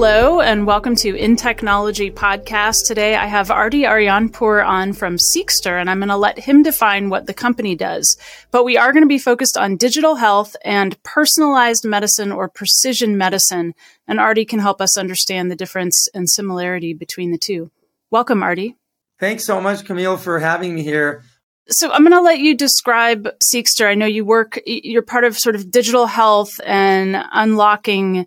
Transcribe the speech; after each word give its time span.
Hello 0.00 0.40
and 0.40 0.66
welcome 0.66 0.96
to 0.96 1.14
In 1.14 1.36
Technology 1.36 2.10
podcast. 2.10 2.86
Today 2.86 3.16
I 3.16 3.26
have 3.26 3.50
Ardy 3.50 3.82
Arianpour 3.82 4.66
on 4.66 4.94
from 4.94 5.18
Seqster 5.18 5.78
and 5.78 5.90
I'm 5.90 5.98
going 5.98 6.08
to 6.08 6.16
let 6.16 6.38
him 6.38 6.62
define 6.62 7.10
what 7.10 7.26
the 7.26 7.34
company 7.34 7.76
does. 7.76 8.16
But 8.50 8.64
we 8.64 8.78
are 8.78 8.94
going 8.94 9.02
to 9.02 9.08
be 9.08 9.18
focused 9.18 9.58
on 9.58 9.76
digital 9.76 10.14
health 10.14 10.56
and 10.64 11.00
personalized 11.02 11.84
medicine 11.84 12.32
or 12.32 12.48
precision 12.48 13.18
medicine. 13.18 13.74
And 14.08 14.18
Ardy 14.18 14.46
can 14.46 14.60
help 14.60 14.80
us 14.80 14.96
understand 14.96 15.50
the 15.50 15.54
difference 15.54 16.08
and 16.14 16.30
similarity 16.30 16.94
between 16.94 17.30
the 17.30 17.36
two. 17.36 17.70
Welcome, 18.10 18.42
Ardy. 18.42 18.76
Thanks 19.18 19.44
so 19.44 19.60
much, 19.60 19.84
Camille, 19.84 20.16
for 20.16 20.38
having 20.38 20.74
me 20.74 20.82
here. 20.82 21.24
So 21.68 21.90
I'm 21.90 22.04
going 22.04 22.12
to 22.12 22.22
let 22.22 22.38
you 22.38 22.56
describe 22.56 23.28
Seqster. 23.40 23.86
I 23.86 23.96
know 23.96 24.06
you 24.06 24.24
work, 24.24 24.60
you're 24.64 25.02
part 25.02 25.24
of 25.24 25.36
sort 25.36 25.56
of 25.56 25.70
digital 25.70 26.06
health 26.06 26.58
and 26.64 27.22
unlocking 27.32 28.26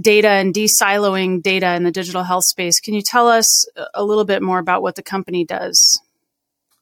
data 0.00 0.28
and 0.28 0.52
de-siloing 0.52 1.42
data 1.42 1.74
in 1.74 1.84
the 1.84 1.90
digital 1.90 2.22
health 2.22 2.44
space. 2.44 2.80
Can 2.80 2.94
you 2.94 3.02
tell 3.02 3.28
us 3.28 3.66
a 3.94 4.04
little 4.04 4.24
bit 4.24 4.42
more 4.42 4.58
about 4.58 4.82
what 4.82 4.94
the 4.94 5.02
company 5.02 5.44
does? 5.44 6.00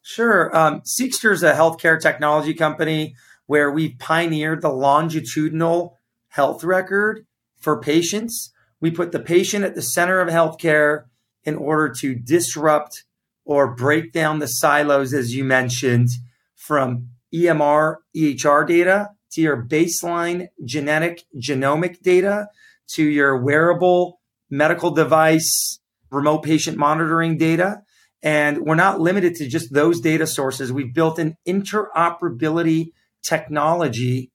Sure. 0.03 0.55
Um, 0.57 0.81
Seqster 0.81 1.33
is 1.33 1.43
a 1.43 1.55
healthcare 1.55 2.01
technology 2.01 2.55
company 2.55 3.15
where 3.47 3.71
we've 3.71 3.99
pioneered 3.99 4.63
the 4.63 4.71
longitudinal 4.71 5.99
health 6.29 6.65
record 6.65 7.27
for 7.59 7.81
patients. 7.81 8.53
We 8.81 8.91
put 8.91 9.13
the 9.13 9.21
patient 9.21 9.65
at 9.65 9.75
the 9.75 9.83
center 9.83 10.21
of 10.21 10.29
healthcare 10.29 11.05
in 11.45 11.57
order 11.57 11.89
to 12.01 12.15
disrupt 12.15 13.05
or 13.45 13.75
break 13.75 14.13
down 14.13 14.39
the 14.39 14.47
silos, 14.47 15.13
as 15.13 15.35
you 15.35 15.45
mentioned, 15.45 16.09
from 16.55 17.09
EMR, 17.33 17.97
EHR 18.17 18.67
data 18.67 19.11
to 19.33 19.41
your 19.41 19.63
baseline 19.63 20.49
genetic 20.65 21.25
genomic 21.37 22.01
data 22.01 22.49
to 22.93 23.05
your 23.05 23.43
wearable 23.43 24.21
medical 24.51 24.91
device, 24.91 25.79
remote 26.11 26.43
patient 26.43 26.77
monitoring 26.77 27.37
data. 27.37 27.83
And 28.23 28.63
we're 28.63 28.75
not 28.75 29.01
limited 29.01 29.35
to 29.37 29.49
just 29.49 29.73
those 29.73 30.01
data 30.01 30.27
sources. 30.27 30.73
We've 30.73 30.95
built 30.95 31.19
an 31.19 31.37
interoperability 31.47 32.87
technology 33.23 34.31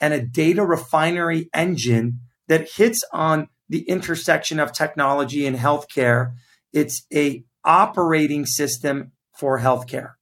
and 0.00 0.14
a 0.14 0.24
data 0.24 0.64
refinery 0.64 1.48
engine 1.54 2.20
that 2.48 2.70
hits 2.70 3.04
on 3.12 3.48
the 3.68 3.88
intersection 3.88 4.60
of 4.60 4.72
technology 4.72 5.46
and 5.46 5.56
healthcare. 5.56 6.32
It's 6.72 7.06
a 7.12 7.44
operating 7.64 8.46
system 8.46 9.12
for 9.38 9.60
healthcare. 9.60 10.12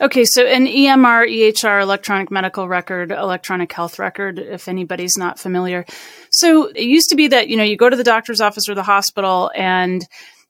Okay, 0.00 0.24
so 0.24 0.44
an 0.44 0.66
EMR, 0.66 1.28
EHR, 1.28 1.82
electronic 1.82 2.30
medical 2.30 2.68
record, 2.68 3.12
electronic 3.12 3.72
health 3.72 3.98
record, 3.98 4.38
if 4.38 4.68
anybody's 4.68 5.16
not 5.16 5.38
familiar. 5.38 5.84
So 6.30 6.66
it 6.66 6.84
used 6.84 7.10
to 7.10 7.16
be 7.16 7.28
that, 7.28 7.48
you 7.48 7.56
know, 7.56 7.62
you 7.62 7.76
go 7.76 7.88
to 7.88 7.96
the 7.96 8.04
doctor's 8.04 8.40
office 8.40 8.68
or 8.68 8.74
the 8.74 8.82
hospital 8.82 9.50
and 9.54 10.06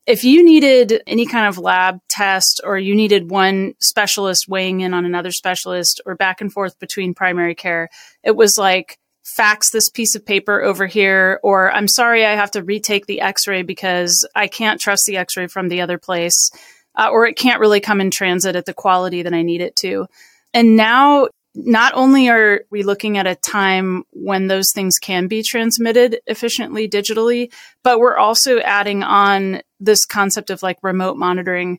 if 0.06 0.22
you 0.22 0.44
needed 0.44 1.02
any 1.06 1.26
kind 1.26 1.46
of 1.46 1.58
lab 1.58 1.98
test 2.08 2.60
or 2.62 2.78
you 2.78 2.94
needed 2.94 3.28
one 3.28 3.74
specialist 3.80 4.46
weighing 4.48 4.80
in 4.80 4.94
on 4.94 5.04
another 5.04 5.32
specialist 5.32 6.00
or 6.06 6.14
back 6.14 6.40
and 6.40 6.52
forth 6.52 6.78
between 6.78 7.12
primary 7.12 7.56
care, 7.56 7.88
it 8.22 8.36
was 8.36 8.56
like, 8.56 8.98
fax 9.26 9.70
this 9.70 9.90
piece 9.90 10.14
of 10.14 10.24
paper 10.24 10.62
over 10.62 10.86
here, 10.86 11.40
or 11.42 11.72
I'm 11.72 11.88
sorry, 11.88 12.24
I 12.24 12.36
have 12.36 12.52
to 12.52 12.62
retake 12.62 13.06
the 13.06 13.20
x 13.20 13.48
ray 13.48 13.62
because 13.62 14.26
I 14.36 14.46
can't 14.46 14.80
trust 14.80 15.04
the 15.06 15.16
x 15.16 15.36
ray 15.36 15.48
from 15.48 15.68
the 15.68 15.80
other 15.80 15.98
place 15.98 16.50
uh, 16.96 17.08
or 17.10 17.26
it 17.26 17.36
can't 17.36 17.60
really 17.60 17.80
come 17.80 18.00
in 18.00 18.10
transit 18.10 18.56
at 18.56 18.66
the 18.66 18.74
quality 18.74 19.22
that 19.22 19.34
I 19.34 19.42
need 19.42 19.60
it 19.60 19.76
to. 19.76 20.06
And 20.54 20.76
now, 20.76 21.28
not 21.54 21.94
only 21.94 22.28
are 22.28 22.64
we 22.70 22.82
looking 22.82 23.16
at 23.16 23.26
a 23.26 23.34
time 23.34 24.04
when 24.10 24.46
those 24.46 24.72
things 24.74 24.98
can 24.98 25.26
be 25.26 25.42
transmitted 25.42 26.20
efficiently 26.26 26.88
digitally, 26.88 27.50
but 27.82 27.98
we're 27.98 28.16
also 28.16 28.58
adding 28.58 29.02
on 29.02 29.62
this 29.80 30.04
concept 30.04 30.50
of 30.50 30.62
like 30.62 30.78
remote 30.82 31.16
monitoring. 31.16 31.78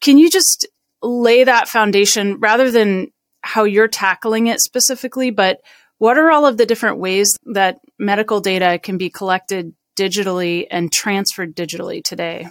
Can 0.00 0.18
you 0.18 0.30
just 0.30 0.68
lay 1.02 1.44
that 1.44 1.68
foundation 1.68 2.38
rather 2.38 2.70
than 2.70 3.08
how 3.42 3.64
you're 3.64 3.88
tackling 3.88 4.46
it 4.46 4.60
specifically, 4.60 5.30
but 5.30 5.60
what 5.98 6.18
are 6.18 6.30
all 6.30 6.46
of 6.46 6.56
the 6.56 6.66
different 6.66 6.98
ways 6.98 7.36
that 7.46 7.78
medical 7.98 8.40
data 8.40 8.78
can 8.82 8.98
be 8.98 9.10
collected 9.10 9.74
digitally 9.98 10.66
and 10.70 10.92
transferred 10.92 11.54
digitally 11.54 12.02
today? 12.02 12.48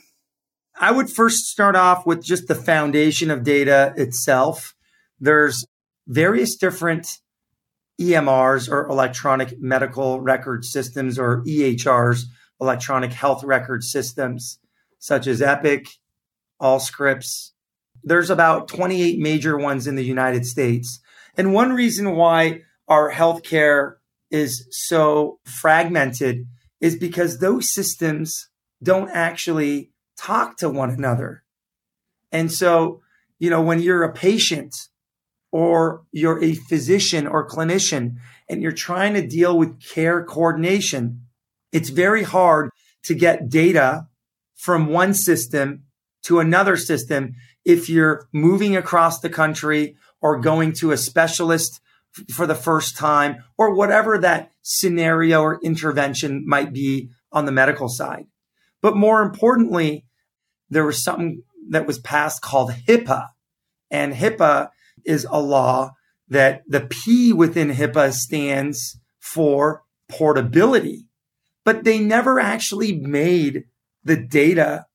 I 0.75 0.91
would 0.91 1.09
first 1.09 1.45
start 1.45 1.75
off 1.75 2.06
with 2.06 2.23
just 2.23 2.47
the 2.47 2.56
foundation 2.56 3.29
of 3.29 3.44
data 3.44 3.94
itself. 3.95 4.75
There's 5.19 5.66
various 6.07 6.56
different 6.56 7.07
EMRs 8.01 8.69
or 8.69 8.88
electronic 8.88 9.59
medical 9.59 10.19
record 10.19 10.66
systems 10.66 11.19
or 11.19 11.44
EHRs, 11.44 12.23
electronic 12.59 13.13
health 13.13 13.44
record 13.44 13.84
systems, 13.84 14.59
such 15.00 15.28
as 15.28 15.41
Epic, 15.41 15.88
Allscripts. 16.61 17.51
There's 18.03 18.29
about 18.29 18.67
28 18.67 19.19
major 19.19 19.57
ones 19.57 19.88
in 19.88 19.95
the 19.95 20.03
United 20.03 20.45
States. 20.45 21.00
And 21.38 21.53
one 21.53 21.73
reason 21.73 22.16
why 22.16 22.61
our 22.88 23.11
healthcare 23.11 23.95
is 24.31 24.67
so 24.72 25.40
fragmented 25.45 26.47
is 26.81 26.97
because 26.97 27.40
those 27.40 27.73
systems 27.73 28.50
don't 28.81 29.09
actually 29.09 29.93
talk 30.23 30.57
to 30.57 30.69
one 30.69 30.89
another. 30.89 31.44
And 32.31 32.51
so, 32.51 33.01
you 33.39 33.50
know, 33.50 33.61
when 33.61 33.81
you're 33.81 34.03
a 34.03 34.13
patient 34.13 34.73
or 35.51 36.03
you're 36.11 36.44
a 36.44 36.56
physician 36.56 37.28
or 37.28 37.47
clinician 37.47 38.16
and 38.50 38.61
you're 38.61 38.72
trying 38.72 39.13
to 39.13 39.28
deal 39.28 39.57
with 39.57 39.81
care 39.81 40.23
coordination, 40.23 41.22
it's 41.72 41.89
very 41.89 42.23
hard 42.23 42.69
to 43.03 43.13
get 43.13 43.50
data 43.50 44.07
from 44.56 44.88
one 44.88 45.13
system 45.13 45.84
to 46.23 46.40
another 46.40 46.78
system 46.78 47.34
if 47.66 47.90
you're 47.90 48.28
moving 48.31 48.75
across 48.75 49.19
the 49.19 49.29
country 49.29 49.95
or 50.22 50.40
going 50.40 50.72
to 50.72 50.91
a 50.91 50.97
specialist 50.97 51.81
for 52.31 52.47
the 52.47 52.55
first 52.55 52.95
time 52.95 53.44
or 53.57 53.75
whatever 53.75 54.17
that 54.17 54.51
scenario 54.61 55.41
or 55.41 55.59
intervention 55.61 56.44
might 56.47 56.72
be 56.72 57.09
on 57.31 57.45
the 57.45 57.51
medical 57.51 57.90
side. 57.90 58.25
But 58.81 58.95
more 58.95 59.22
importantly, 59.22 60.05
there 60.69 60.85
was 60.85 61.03
something 61.03 61.44
that 61.69 61.88
was 61.88 62.00
passed 62.00 62.41
called 62.41 62.72
HIPAA. 62.88 63.28
And 63.91 64.13
HIPAA 64.13 64.69
is 65.06 65.25
a 65.29 65.40
law 65.40 65.91
that 66.29 66.63
the 66.68 66.81
P 66.81 67.34
within 67.34 67.69
HIPAA 67.69 68.13
stands 68.13 69.00
for 69.19 69.84
portability, 70.09 71.06
but 71.63 71.84
they 71.84 72.00
never 72.00 72.40
actually 72.40 72.94
made 72.97 73.66
the 74.03 74.18
data 74.18 74.85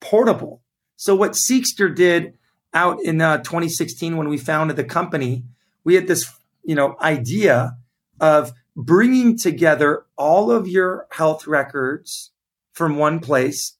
portable. 0.00 0.62
So 0.96 1.14
what 1.14 1.32
Seqster 1.32 1.94
did 1.94 2.34
out 2.74 3.02
in 3.02 3.20
uh, 3.20 3.38
2016 3.38 4.16
when 4.16 4.28
we 4.28 4.38
founded 4.38 4.76
the 4.76 4.84
company, 4.84 5.44
we 5.84 5.94
had 5.94 6.06
this, 6.06 6.32
you 6.62 6.74
know, 6.74 6.96
idea 7.00 7.76
of 8.20 8.52
bringing 8.76 9.38
together 9.38 10.04
all 10.16 10.50
of 10.50 10.68
your 10.68 11.06
health 11.10 11.46
records 11.46 12.32
from 12.72 12.96
one 12.96 13.20
place 13.20 13.76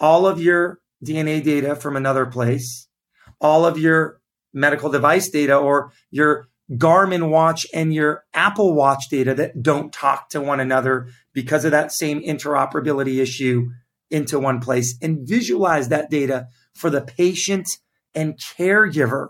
all 0.00 0.26
of 0.26 0.40
your 0.40 0.80
DNA 1.04 1.42
data 1.42 1.76
from 1.76 1.96
another 1.96 2.26
place, 2.26 2.88
all 3.40 3.64
of 3.64 3.78
your 3.78 4.20
medical 4.52 4.90
device 4.90 5.28
data 5.28 5.56
or 5.56 5.92
your 6.10 6.48
Garmin 6.72 7.30
watch 7.30 7.66
and 7.72 7.94
your 7.94 8.24
Apple 8.34 8.74
watch 8.74 9.08
data 9.10 9.34
that 9.34 9.62
don't 9.62 9.92
talk 9.92 10.28
to 10.30 10.40
one 10.40 10.60
another 10.60 11.08
because 11.32 11.64
of 11.64 11.70
that 11.70 11.92
same 11.92 12.20
interoperability 12.22 13.20
issue 13.20 13.70
into 14.10 14.38
one 14.38 14.60
place 14.60 14.96
and 15.00 15.26
visualize 15.26 15.88
that 15.88 16.10
data 16.10 16.48
for 16.74 16.90
the 16.90 17.00
patient 17.00 17.66
and 18.14 18.38
caregiver. 18.38 19.28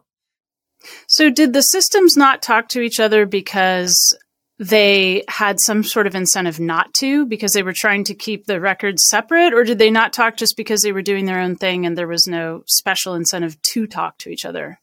So 1.06 1.30
did 1.30 1.52
the 1.52 1.62
systems 1.62 2.16
not 2.16 2.42
talk 2.42 2.68
to 2.68 2.80
each 2.80 3.00
other 3.00 3.26
because 3.26 4.16
they 4.58 5.22
had 5.28 5.60
some 5.60 5.84
sort 5.84 6.06
of 6.06 6.14
incentive 6.14 6.58
not 6.58 6.92
to 6.94 7.26
because 7.26 7.52
they 7.52 7.62
were 7.62 7.74
trying 7.74 8.02
to 8.04 8.14
keep 8.14 8.46
the 8.46 8.60
records 8.60 9.06
separate 9.08 9.54
or 9.54 9.62
did 9.62 9.78
they 9.78 9.90
not 9.90 10.12
talk 10.12 10.36
just 10.36 10.56
because 10.56 10.82
they 10.82 10.92
were 10.92 11.02
doing 11.02 11.26
their 11.26 11.40
own 11.40 11.54
thing 11.54 11.86
and 11.86 11.96
there 11.96 12.08
was 12.08 12.26
no 12.26 12.62
special 12.66 13.14
incentive 13.14 13.60
to 13.62 13.86
talk 13.86 14.18
to 14.18 14.30
each 14.30 14.44
other 14.44 14.80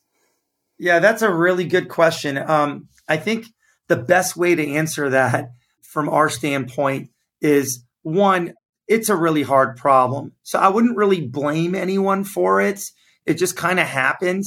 yeah 0.77 1.00
that's 1.00 1.22
a 1.22 1.33
really 1.33 1.66
good 1.66 1.89
question 1.89 2.38
um, 2.38 2.88
i 3.07 3.18
think 3.18 3.48
the 3.88 3.95
best 3.95 4.36
way 4.36 4.56
to 4.56 4.72
answer 4.72 5.10
that 5.10 5.50
from 5.81 6.10
our 6.10 6.30
standpoint 6.30 7.10
is 7.42 7.86
one, 8.01 8.54
it's 8.88 9.10
a 9.10 9.16
really 9.16 9.44
hard 9.44 9.78
problem. 9.78 10.33
So 10.44 10.60
I 10.60 10.68
wouldn't 10.68 10.98
really 10.98 11.25
blame 11.25 11.74
anyone 11.74 12.24
for 12.24 12.62
it. 12.62 12.81
It 13.25 13.36
just 13.36 13.56
kind 13.56 13.80
of 13.80 13.88
happened 13.88 14.44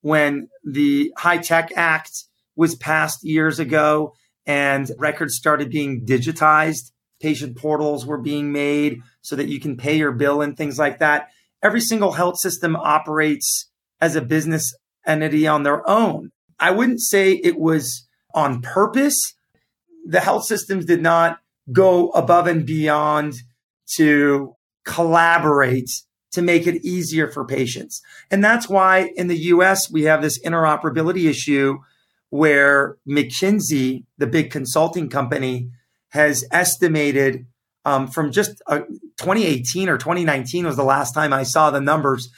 when 0.00 0.48
the 0.64 1.12
HITECH 1.18 1.72
Act 1.76 2.24
was 2.56 2.74
passed 2.74 3.22
years 3.22 3.58
ago 3.58 4.14
and 4.46 4.90
records 4.98 5.36
started 5.36 5.70
being 5.70 6.04
digitized. 6.04 6.92
Patient 7.20 7.56
portals 7.56 8.06
were 8.06 8.18
being 8.18 8.52
made 8.52 9.00
so 9.20 9.36
that 9.36 9.48
you 9.48 9.60
can 9.60 9.76
pay 9.76 9.96
your 9.96 10.12
bill 10.12 10.40
and 10.40 10.56
things 10.56 10.78
like 10.78 10.98
that. 10.98 11.28
Every 11.62 11.80
single 11.80 12.12
health 12.12 12.38
system 12.38 12.74
operates 12.76 13.68
as 14.00 14.16
a 14.16 14.22
business 14.22 14.74
entity 15.06 15.46
on 15.46 15.62
their 15.62 15.88
own. 15.88 16.30
I 16.58 16.70
wouldn't 16.70 17.00
say 17.00 17.32
it 17.32 17.58
was 17.58 18.06
on 18.34 18.62
purpose. 18.62 19.34
The 20.06 20.20
health 20.20 20.44
systems 20.44 20.86
did 20.86 21.02
not 21.02 21.40
go 21.72 22.08
above 22.10 22.46
and 22.46 22.64
beyond 22.66 23.34
to 23.96 24.56
collaborate 24.84 25.90
to 26.32 26.42
make 26.42 26.66
it 26.66 26.84
easier 26.84 27.28
for 27.28 27.44
patients. 27.44 28.00
And 28.30 28.42
that's 28.42 28.68
why 28.68 29.10
in 29.16 29.26
the 29.26 29.38
US, 29.38 29.90
we 29.90 30.04
have 30.04 30.22
this 30.22 30.40
interoperability 30.42 31.28
issue 31.28 31.78
where 32.30 32.96
McKinsey, 33.06 34.04
the 34.18 34.26
big 34.26 34.50
consulting 34.50 35.08
company, 35.08 35.70
has 36.10 36.44
estimated 36.50 37.46
um, 37.84 38.08
from 38.08 38.30
just 38.32 38.62
uh, 38.66 38.80
2018 39.18 39.88
or 39.88 39.98
2019 39.98 40.66
was 40.66 40.76
the 40.76 40.84
last 40.84 41.12
time 41.12 41.32
I 41.32 41.42
saw 41.42 41.70
the 41.70 41.80
numbers. 41.80 42.30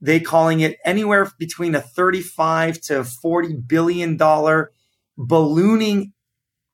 They 0.00 0.20
calling 0.20 0.60
it 0.60 0.76
anywhere 0.84 1.30
between 1.38 1.74
a 1.74 1.80
35 1.80 2.80
to 2.82 3.04
40 3.04 3.54
billion 3.66 4.16
dollar 4.16 4.70
ballooning 5.16 6.12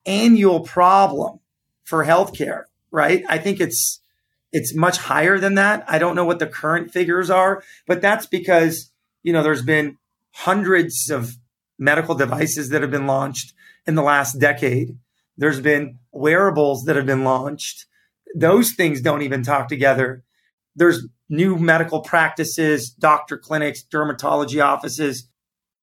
annual 0.04 0.60
problem 0.60 1.38
for 1.84 2.04
healthcare. 2.04 2.64
Right? 2.90 3.24
I 3.28 3.38
think 3.38 3.60
it's 3.60 4.00
it's 4.52 4.74
much 4.74 4.98
higher 4.98 5.38
than 5.38 5.54
that. 5.54 5.84
I 5.88 5.98
don't 5.98 6.16
know 6.16 6.26
what 6.26 6.38
the 6.38 6.46
current 6.46 6.90
figures 6.90 7.30
are, 7.30 7.62
but 7.86 8.02
that's 8.02 8.26
because 8.26 8.90
you 9.22 9.32
know 9.32 9.42
there's 9.42 9.62
been 9.62 9.98
hundreds 10.32 11.08
of 11.10 11.36
medical 11.82 12.14
devices 12.14 12.68
that 12.68 12.80
have 12.80 12.92
been 12.92 13.08
launched 13.08 13.52
in 13.86 13.96
the 13.96 14.02
last 14.02 14.38
decade. 14.38 14.96
There's 15.36 15.60
been 15.60 15.98
wearables 16.12 16.84
that 16.84 16.94
have 16.94 17.06
been 17.06 17.24
launched. 17.24 17.86
Those 18.36 18.72
things 18.72 19.00
don't 19.00 19.22
even 19.22 19.42
talk 19.42 19.66
together. 19.68 20.22
There's 20.76 21.06
new 21.28 21.56
medical 21.56 22.00
practices, 22.00 22.90
doctor 22.90 23.36
clinics, 23.36 23.82
dermatology 23.82 24.64
offices, 24.64 25.28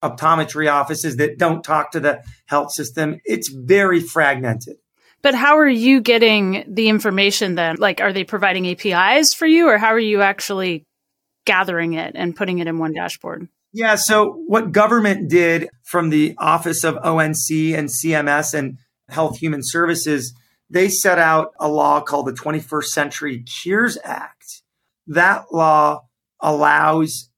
optometry 0.01 0.71
offices 0.71 1.17
that 1.17 1.37
don't 1.37 1.63
talk 1.63 1.91
to 1.91 1.99
the 1.99 2.23
health 2.45 2.71
system. 2.71 3.19
It's 3.25 3.49
very 3.49 3.99
fragmented. 3.99 4.77
But 5.21 5.35
how 5.35 5.57
are 5.57 5.67
you 5.67 5.99
getting 5.99 6.63
the 6.65 6.87
information 6.87 7.55
then? 7.55 7.75
Like, 7.75 7.99
are 7.99 8.13
they 8.13 8.23
providing 8.23 8.67
APIs 8.67 9.33
for 9.33 9.45
you, 9.45 9.67
or 9.67 9.77
how 9.77 9.89
are 9.89 9.99
you 9.99 10.21
actually 10.21 10.85
gathering 11.45 11.93
it 11.93 12.13
and 12.15 12.35
putting 12.35 12.59
it 12.59 12.67
in 12.67 12.77
one 12.79 12.93
dashboard? 12.93 13.49
Yeah. 13.71 13.95
So 13.95 14.41
what 14.47 14.71
government 14.71 15.29
did 15.29 15.69
from 15.83 16.09
the 16.09 16.35
Office 16.37 16.83
of 16.83 16.97
ONC 16.97 17.75
and 17.75 17.89
CMS 17.89 18.53
and 18.53 18.77
Health 19.09 19.37
Human 19.37 19.61
Services, 19.63 20.33
they 20.69 20.89
set 20.89 21.19
out 21.19 21.51
a 21.59 21.67
law 21.67 22.01
called 22.01 22.27
the 22.27 22.33
21st 22.33 22.85
Century 22.85 23.43
Cures 23.43 23.97
Act. 24.03 24.63
That 25.07 25.45
law 25.51 26.01
allows 26.39 27.29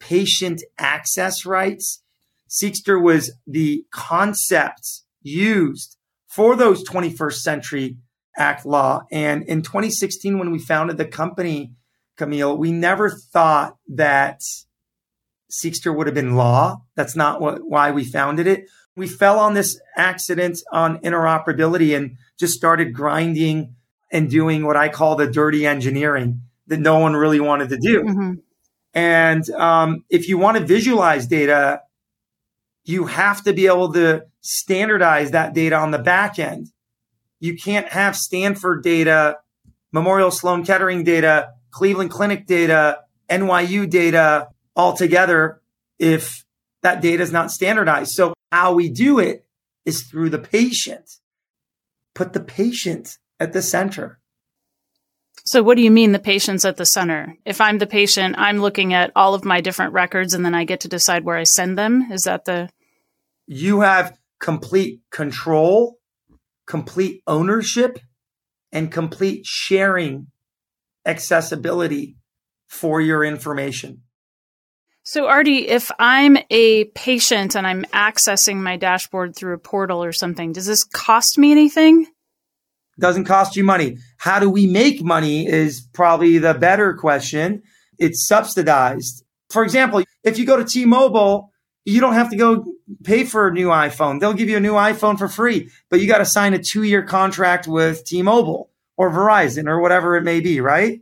patient 0.00 0.62
access 0.78 1.44
rights. 1.46 2.02
Seqster 2.48 3.00
was 3.00 3.32
the 3.46 3.84
concept 3.92 5.02
used 5.22 5.96
for 6.28 6.56
those 6.56 6.82
21st 6.88 7.34
Century 7.34 7.96
Act 8.36 8.64
law. 8.64 9.02
And 9.12 9.44
in 9.44 9.62
2016, 9.62 10.38
when 10.38 10.50
we 10.50 10.58
founded 10.58 10.98
the 10.98 11.04
company, 11.04 11.72
Camille, 12.16 12.56
we 12.56 12.72
never 12.72 13.10
thought 13.10 13.76
that 13.88 14.40
Seqster 15.50 15.94
would 15.94 16.06
have 16.06 16.14
been 16.14 16.36
law. 16.36 16.82
That's 16.94 17.16
not 17.16 17.40
what, 17.40 17.60
why 17.68 17.90
we 17.90 18.04
founded 18.04 18.46
it. 18.46 18.66
We 18.96 19.06
fell 19.06 19.38
on 19.38 19.54
this 19.54 19.80
accident 19.96 20.58
on 20.72 20.98
interoperability 20.98 21.96
and 21.96 22.16
just 22.38 22.54
started 22.54 22.92
grinding 22.92 23.74
and 24.12 24.30
doing 24.30 24.64
what 24.64 24.76
I 24.76 24.88
call 24.88 25.16
the 25.16 25.30
dirty 25.30 25.66
engineering 25.66 26.42
that 26.66 26.80
no 26.80 26.98
one 26.98 27.14
really 27.14 27.40
wanted 27.40 27.68
to 27.70 27.78
do. 27.78 28.02
Mm-hmm. 28.02 28.32
And 28.94 29.48
um, 29.50 30.04
if 30.10 30.28
you 30.28 30.38
want 30.38 30.58
to 30.58 30.64
visualize 30.64 31.26
data, 31.26 31.82
you 32.84 33.06
have 33.06 33.42
to 33.44 33.52
be 33.52 33.66
able 33.66 33.92
to 33.92 34.24
standardize 34.40 35.30
that 35.30 35.54
data 35.54 35.76
on 35.76 35.90
the 35.90 35.98
back 35.98 36.38
end. 36.38 36.68
You 37.38 37.56
can't 37.56 37.88
have 37.88 38.16
Stanford 38.16 38.82
data, 38.82 39.38
Memorial 39.92 40.30
Sloan 40.30 40.64
Kettering 40.64 41.04
data, 41.04 41.52
Cleveland 41.70 42.10
Clinic 42.10 42.46
data, 42.46 43.00
NYU 43.28 43.88
data, 43.88 44.48
all 44.76 44.94
together 44.94 45.60
if 45.98 46.44
that 46.82 47.02
data 47.02 47.22
is 47.22 47.32
not 47.32 47.50
standardized. 47.50 48.12
So 48.12 48.34
how 48.50 48.74
we 48.74 48.88
do 48.88 49.18
it 49.18 49.46
is 49.84 50.02
through 50.02 50.30
the 50.30 50.38
patient. 50.38 51.18
Put 52.14 52.32
the 52.32 52.40
patient 52.40 53.18
at 53.38 53.52
the 53.52 53.62
center. 53.62 54.20
So 55.44 55.62
what 55.62 55.76
do 55.76 55.82
you 55.82 55.90
mean 55.90 56.12
the 56.12 56.18
patient's 56.18 56.64
at 56.64 56.76
the 56.76 56.84
center? 56.84 57.36
If 57.44 57.60
I'm 57.60 57.78
the 57.78 57.86
patient, 57.86 58.36
I'm 58.38 58.58
looking 58.58 58.92
at 58.92 59.10
all 59.16 59.34
of 59.34 59.44
my 59.44 59.60
different 59.60 59.92
records 59.94 60.34
and 60.34 60.44
then 60.44 60.54
I 60.54 60.64
get 60.64 60.80
to 60.80 60.88
decide 60.88 61.24
where 61.24 61.36
I 61.36 61.44
send 61.44 61.78
them. 61.78 62.10
Is 62.12 62.22
that 62.22 62.44
the 62.44 62.68
You 63.46 63.80
have 63.80 64.18
complete 64.38 65.00
control, 65.10 65.98
complete 66.66 67.22
ownership, 67.26 67.98
and 68.72 68.92
complete 68.92 69.46
sharing 69.46 70.26
accessibility 71.06 72.16
for 72.68 73.00
your 73.00 73.24
information. 73.24 74.02
So, 75.12 75.26
Ardy, 75.26 75.66
if 75.66 75.90
I'm 75.98 76.38
a 76.50 76.84
patient 76.84 77.56
and 77.56 77.66
I'm 77.66 77.82
accessing 77.86 78.58
my 78.58 78.76
dashboard 78.76 79.34
through 79.34 79.54
a 79.54 79.58
portal 79.58 80.04
or 80.04 80.12
something, 80.12 80.52
does 80.52 80.66
this 80.66 80.84
cost 80.84 81.36
me 81.36 81.50
anything? 81.50 82.06
Doesn't 82.96 83.24
cost 83.24 83.56
you 83.56 83.64
money. 83.64 83.98
How 84.18 84.38
do 84.38 84.48
we 84.48 84.68
make 84.68 85.02
money 85.02 85.48
is 85.48 85.80
probably 85.92 86.38
the 86.38 86.54
better 86.54 86.94
question. 86.94 87.64
It's 87.98 88.28
subsidized. 88.28 89.24
For 89.48 89.64
example, 89.64 90.04
if 90.22 90.38
you 90.38 90.46
go 90.46 90.56
to 90.56 90.64
T 90.64 90.84
Mobile, 90.84 91.50
you 91.84 92.00
don't 92.00 92.14
have 92.14 92.30
to 92.30 92.36
go 92.36 92.64
pay 93.02 93.24
for 93.24 93.48
a 93.48 93.52
new 93.52 93.66
iPhone. 93.66 94.20
They'll 94.20 94.32
give 94.32 94.48
you 94.48 94.58
a 94.58 94.60
new 94.60 94.74
iPhone 94.74 95.18
for 95.18 95.26
free, 95.26 95.70
but 95.88 96.00
you 96.00 96.06
got 96.06 96.18
to 96.18 96.24
sign 96.24 96.54
a 96.54 96.62
two 96.62 96.84
year 96.84 97.02
contract 97.02 97.66
with 97.66 98.04
T 98.04 98.22
Mobile 98.22 98.70
or 98.96 99.10
Verizon 99.10 99.66
or 99.66 99.80
whatever 99.80 100.14
it 100.14 100.22
may 100.22 100.38
be, 100.38 100.60
right? 100.60 101.00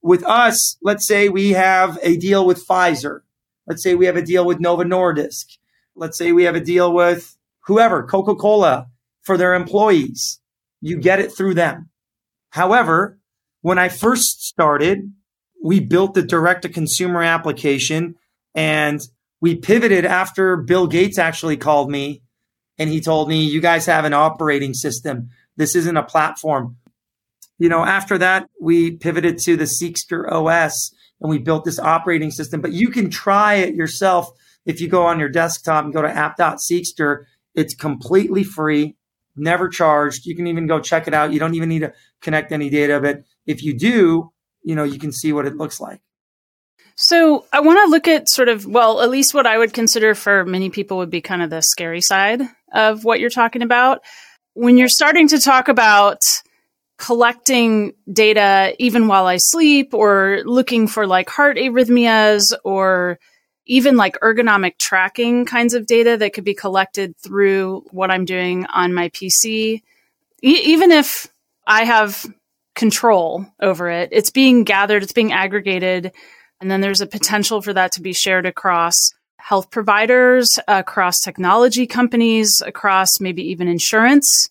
With 0.00 0.24
us, 0.24 0.78
let's 0.80 1.06
say 1.06 1.28
we 1.28 1.50
have 1.50 1.98
a 2.02 2.16
deal 2.16 2.46
with 2.46 2.66
Pfizer 2.66 3.20
Let's 3.70 3.84
say 3.84 3.94
we 3.94 4.06
have 4.06 4.16
a 4.16 4.22
deal 4.22 4.44
with 4.44 4.58
Novo 4.58 4.82
Nordisk. 4.82 5.56
Let's 5.94 6.18
say 6.18 6.32
we 6.32 6.42
have 6.42 6.56
a 6.56 6.60
deal 6.60 6.92
with 6.92 7.36
whoever, 7.66 8.02
Coca 8.02 8.34
Cola 8.34 8.88
for 9.22 9.36
their 9.36 9.54
employees. 9.54 10.40
You 10.80 10.96
get 10.96 11.20
it 11.20 11.30
through 11.32 11.54
them. 11.54 11.88
However, 12.48 13.20
when 13.60 13.78
I 13.78 13.88
first 13.88 14.42
started, 14.44 15.12
we 15.62 15.78
built 15.78 16.14
the 16.14 16.22
direct 16.22 16.62
to 16.62 16.68
consumer 16.68 17.22
application 17.22 18.16
and 18.56 19.00
we 19.40 19.54
pivoted 19.54 20.04
after 20.04 20.56
Bill 20.56 20.88
Gates 20.88 21.16
actually 21.16 21.56
called 21.56 21.92
me 21.92 22.22
and 22.76 22.90
he 22.90 23.00
told 23.00 23.28
me, 23.28 23.44
you 23.44 23.60
guys 23.60 23.86
have 23.86 24.04
an 24.04 24.14
operating 24.14 24.74
system. 24.74 25.30
This 25.56 25.76
isn't 25.76 25.96
a 25.96 26.02
platform. 26.02 26.76
You 27.56 27.68
know, 27.68 27.84
after 27.84 28.18
that, 28.18 28.50
we 28.60 28.96
pivoted 28.96 29.38
to 29.42 29.56
the 29.56 29.66
Seqster 29.66 30.28
OS 30.28 30.92
and 31.20 31.30
we 31.30 31.38
built 31.38 31.64
this 31.64 31.78
operating 31.78 32.30
system. 32.30 32.60
But 32.60 32.72
you 32.72 32.88
can 32.88 33.10
try 33.10 33.54
it 33.56 33.74
yourself 33.74 34.30
if 34.64 34.80
you 34.80 34.88
go 34.88 35.04
on 35.06 35.18
your 35.18 35.28
desktop 35.28 35.84
and 35.84 35.92
go 35.92 36.02
to 36.02 36.08
app.seqster. 36.08 37.24
It's 37.54 37.74
completely 37.74 38.44
free, 38.44 38.96
never 39.36 39.68
charged. 39.68 40.26
You 40.26 40.36
can 40.36 40.46
even 40.46 40.66
go 40.66 40.80
check 40.80 41.08
it 41.08 41.14
out. 41.14 41.32
You 41.32 41.40
don't 41.40 41.54
even 41.54 41.68
need 41.68 41.80
to 41.80 41.92
connect 42.20 42.52
any 42.52 42.70
data. 42.70 43.00
But 43.00 43.24
if 43.46 43.62
you 43.62 43.76
do, 43.76 44.32
you 44.62 44.74
know, 44.74 44.84
you 44.84 44.98
can 44.98 45.12
see 45.12 45.32
what 45.32 45.46
it 45.46 45.56
looks 45.56 45.80
like. 45.80 46.00
So 46.96 47.46
I 47.50 47.60
want 47.60 47.78
to 47.84 47.90
look 47.90 48.06
at 48.08 48.28
sort 48.28 48.50
of, 48.50 48.66
well, 48.66 49.00
at 49.00 49.08
least 49.08 49.32
what 49.32 49.46
I 49.46 49.56
would 49.56 49.72
consider 49.72 50.14
for 50.14 50.44
many 50.44 50.68
people 50.68 50.98
would 50.98 51.08
be 51.08 51.22
kind 51.22 51.40
of 51.42 51.48
the 51.48 51.62
scary 51.62 52.02
side 52.02 52.42
of 52.74 53.04
what 53.04 53.20
you're 53.20 53.30
talking 53.30 53.62
about. 53.62 54.02
When 54.52 54.76
you're 54.76 54.88
starting 54.88 55.26
to 55.28 55.38
talk 55.38 55.68
about 55.68 56.18
collecting 57.00 57.94
data 58.12 58.74
even 58.78 59.08
while 59.08 59.26
I 59.26 59.38
sleep 59.38 59.94
or 59.94 60.42
looking 60.44 60.86
for 60.86 61.06
like 61.06 61.30
heart 61.30 61.56
arrhythmias 61.56 62.52
or 62.62 63.18
even 63.66 63.96
like 63.96 64.18
ergonomic 64.20 64.76
tracking 64.78 65.46
kinds 65.46 65.72
of 65.72 65.86
data 65.86 66.18
that 66.18 66.34
could 66.34 66.44
be 66.44 66.54
collected 66.54 67.16
through 67.16 67.84
what 67.90 68.10
I'm 68.10 68.26
doing 68.26 68.66
on 68.66 68.92
my 68.92 69.08
PC. 69.08 69.80
E- 70.42 70.62
even 70.64 70.90
if 70.90 71.26
I 71.66 71.84
have 71.84 72.26
control 72.74 73.46
over 73.60 73.88
it, 73.88 74.10
it's 74.12 74.30
being 74.30 74.64
gathered, 74.64 75.02
it's 75.02 75.12
being 75.12 75.32
aggregated, 75.32 76.12
and 76.60 76.70
then 76.70 76.82
there's 76.82 77.00
a 77.00 77.06
potential 77.06 77.62
for 77.62 77.72
that 77.72 77.92
to 77.92 78.02
be 78.02 78.12
shared 78.12 78.44
across 78.44 78.94
health 79.38 79.70
providers, 79.70 80.58
across 80.68 81.20
technology 81.20 81.86
companies, 81.86 82.62
across 82.66 83.20
maybe 83.20 83.42
even 83.50 83.68
insurance 83.68 84.50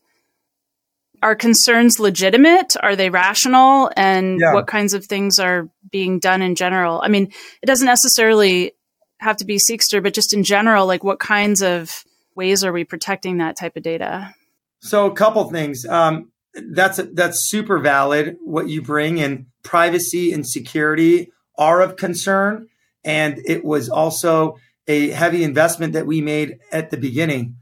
are 1.21 1.35
concerns 1.35 1.99
legitimate? 1.99 2.75
Are 2.81 2.95
they 2.95 3.09
rational? 3.09 3.91
And 3.95 4.39
Yeah. 4.39 4.53
what 4.53 4.67
kinds 4.67 4.93
of 4.93 5.05
things 5.05 5.39
are 5.39 5.69
being 5.91 6.19
done 6.19 6.41
in 6.41 6.55
general? 6.55 7.01
I 7.03 7.07
mean, 7.07 7.31
it 7.61 7.65
doesn't 7.65 7.85
necessarily 7.85 8.73
have 9.19 9.37
to 9.37 9.45
be 9.45 9.57
Seqster, 9.57 10.01
but 10.01 10.13
just 10.13 10.33
in 10.33 10.43
general, 10.43 10.85
like 10.85 11.03
what 11.03 11.19
kinds 11.19 11.61
of 11.61 12.03
ways 12.35 12.63
are 12.63 12.71
we 12.71 12.83
protecting 12.83 13.37
that 13.37 13.57
type 13.57 13.75
of 13.75 13.83
data? 13.83 14.33
So 14.79 15.05
a 15.05 15.13
couple 15.13 15.43
things. 15.49 15.85
Um, 15.85 16.31
that's 16.71 16.99
that's 17.13 17.49
super 17.49 17.79
valid. 17.79 18.37
What 18.43 18.69
you 18.69 18.81
bring 18.81 19.19
and 19.19 19.45
privacy 19.63 20.31
and 20.31 20.47
security 20.47 21.31
are 21.57 21.81
of 21.81 21.95
concern, 21.95 22.67
and 23.03 23.39
it 23.45 23.63
was 23.63 23.89
also 23.89 24.57
a 24.87 25.09
heavy 25.09 25.43
investment 25.43 25.93
that 25.93 26.07
we 26.07 26.21
made 26.21 26.57
at 26.71 26.89
the 26.89 26.97
beginning. 26.97 27.57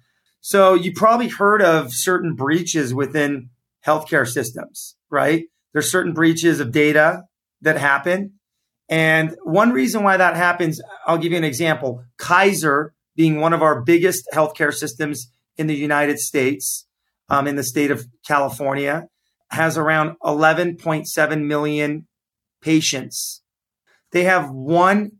So 0.48 0.75
you 0.75 0.94
probably 0.94 1.27
heard 1.27 1.62
of 1.62 1.89
certain 1.92 2.34
breaches 2.34 2.94
within 2.94 3.50
healthcare 3.86 4.25
systems, 4.25 4.96
right? 5.10 5.44
There's 5.74 5.92
certain 5.92 6.13
breaches 6.13 6.62
of 6.62 6.72
data 6.72 7.24
that 7.60 7.77
happen. 7.77 8.39
And 8.88 9.36
one 9.44 9.74
reason 9.74 10.04
why 10.04 10.16
that 10.16 10.38
happens, 10.38 10.80
I'll 11.06 11.18
give 11.18 11.34
you 11.34 11.38
an 11.38 11.44
example. 11.44 12.01
Kaiser 12.18 12.94
being 13.18 13.42
one 13.42 13.51
of 13.51 13.62
our 13.62 13.82
biggest 13.82 14.24
healthcare 14.34 14.74
systems 14.74 15.30
in 15.58 15.68
the 15.68 15.75
United 15.75 16.18
States, 16.18 16.88
um, 17.27 17.46
in 17.46 17.58
the 17.58 17.63
state 17.63 17.92
of 17.92 18.06
California, 18.25 19.08
has 19.50 19.77
around 19.77 20.16
11.7 20.24 21.46
million 21.46 22.08
patients. 22.62 23.42
They 24.13 24.24
have 24.24 24.50
one 24.50 25.12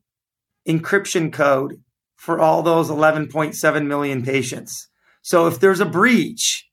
encryption 0.66 1.34
code 1.34 1.82
for 2.16 2.40
all 2.40 2.64
those 2.64 2.90
11.7 2.90 3.88
million 3.88 4.24
patients. 4.24 4.88
So 5.28 5.48
if 5.48 5.60
there's 5.60 5.82
a 5.82 5.86
breach, 5.86 6.70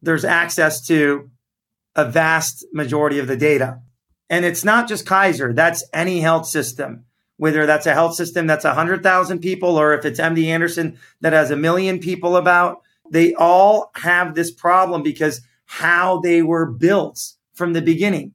there's 0.00 0.24
access 0.24 0.80
to 0.86 1.28
a 1.96 2.08
vast 2.08 2.64
majority 2.72 3.18
of 3.18 3.26
the 3.26 3.36
data. 3.36 3.80
And 4.30 4.44
it's 4.44 4.64
not 4.64 4.86
just 4.86 5.06
Kaiser, 5.06 5.52
that's 5.52 5.82
any 5.92 6.20
health 6.20 6.46
system, 6.46 7.04
whether 7.36 7.66
that's 7.66 7.86
a 7.86 7.92
health 7.92 8.14
system 8.14 8.46
that's 8.46 8.64
100,000 8.64 9.40
people 9.40 9.76
or 9.76 9.92
if 9.92 10.04
it's 10.04 10.20
MD 10.20 10.44
Anderson 10.46 11.00
that 11.20 11.32
has 11.32 11.50
a 11.50 11.56
million 11.56 11.98
people 11.98 12.36
about. 12.36 12.80
They 13.10 13.34
all 13.34 13.90
have 13.96 14.36
this 14.36 14.52
problem 14.52 15.02
because 15.02 15.40
how 15.64 16.20
they 16.20 16.42
were 16.42 16.66
built 16.66 17.32
from 17.54 17.72
the 17.72 17.82
beginning. 17.82 18.34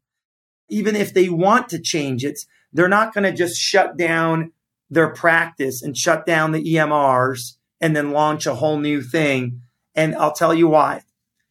Even 0.67 0.98
if 0.98 1.13
they 1.13 1.29
want 1.29 1.69
to 1.69 1.79
change 1.79 2.25
it, 2.25 2.41
they're 2.74 2.89
not 2.89 3.13
going 3.13 3.24
to 3.24 3.31
just 3.31 3.55
shut 3.55 3.96
down 3.96 4.51
their 4.89 5.13
practice 5.13 5.81
and 5.81 5.96
shut 5.96 6.25
down 6.25 6.51
the 6.51 6.75
EMRs 6.75 7.53
and 7.81 7.95
then 7.95 8.12
launch 8.12 8.45
a 8.45 8.55
whole 8.55 8.79
new 8.79 9.01
thing. 9.01 9.62
And 9.95 10.15
I'll 10.15 10.33
tell 10.33 10.53
you 10.53 10.67
why. 10.67 11.01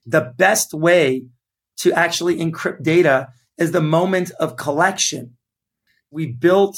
The 0.06 0.32
best 0.36 0.72
way 0.72 1.26
to 1.78 1.92
actually 1.92 2.38
encrypt 2.38 2.82
data 2.82 3.28
is 3.56 3.72
the 3.72 3.80
moment 3.80 4.30
of 4.38 4.56
collection. 4.56 5.36
We 6.10 6.26
built 6.26 6.76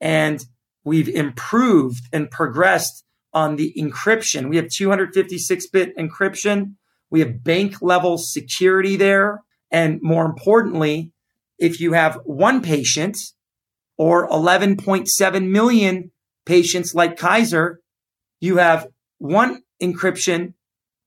and 0.00 0.44
we've 0.84 1.08
improved 1.08 2.04
and 2.12 2.30
progressed 2.30 3.04
on 3.32 3.56
the 3.56 3.74
encryption. 3.76 4.48
We 4.48 4.56
have 4.56 4.68
256 4.68 5.66
bit 5.68 5.96
encryption. 5.96 6.74
We 7.10 7.20
have 7.20 7.44
bank 7.44 7.82
level 7.82 8.18
security 8.18 8.96
there. 8.96 9.42
And 9.70 10.00
more 10.02 10.24
importantly, 10.24 11.12
if 11.58 11.80
you 11.80 11.92
have 11.92 12.20
one 12.24 12.62
patient 12.62 13.16
or 13.96 14.28
11.7 14.28 15.48
million 15.48 16.10
patients 16.44 16.94
like 16.94 17.16
Kaiser, 17.16 17.80
you 18.44 18.58
have 18.58 18.88
one 19.18 19.62
encryption 19.82 20.54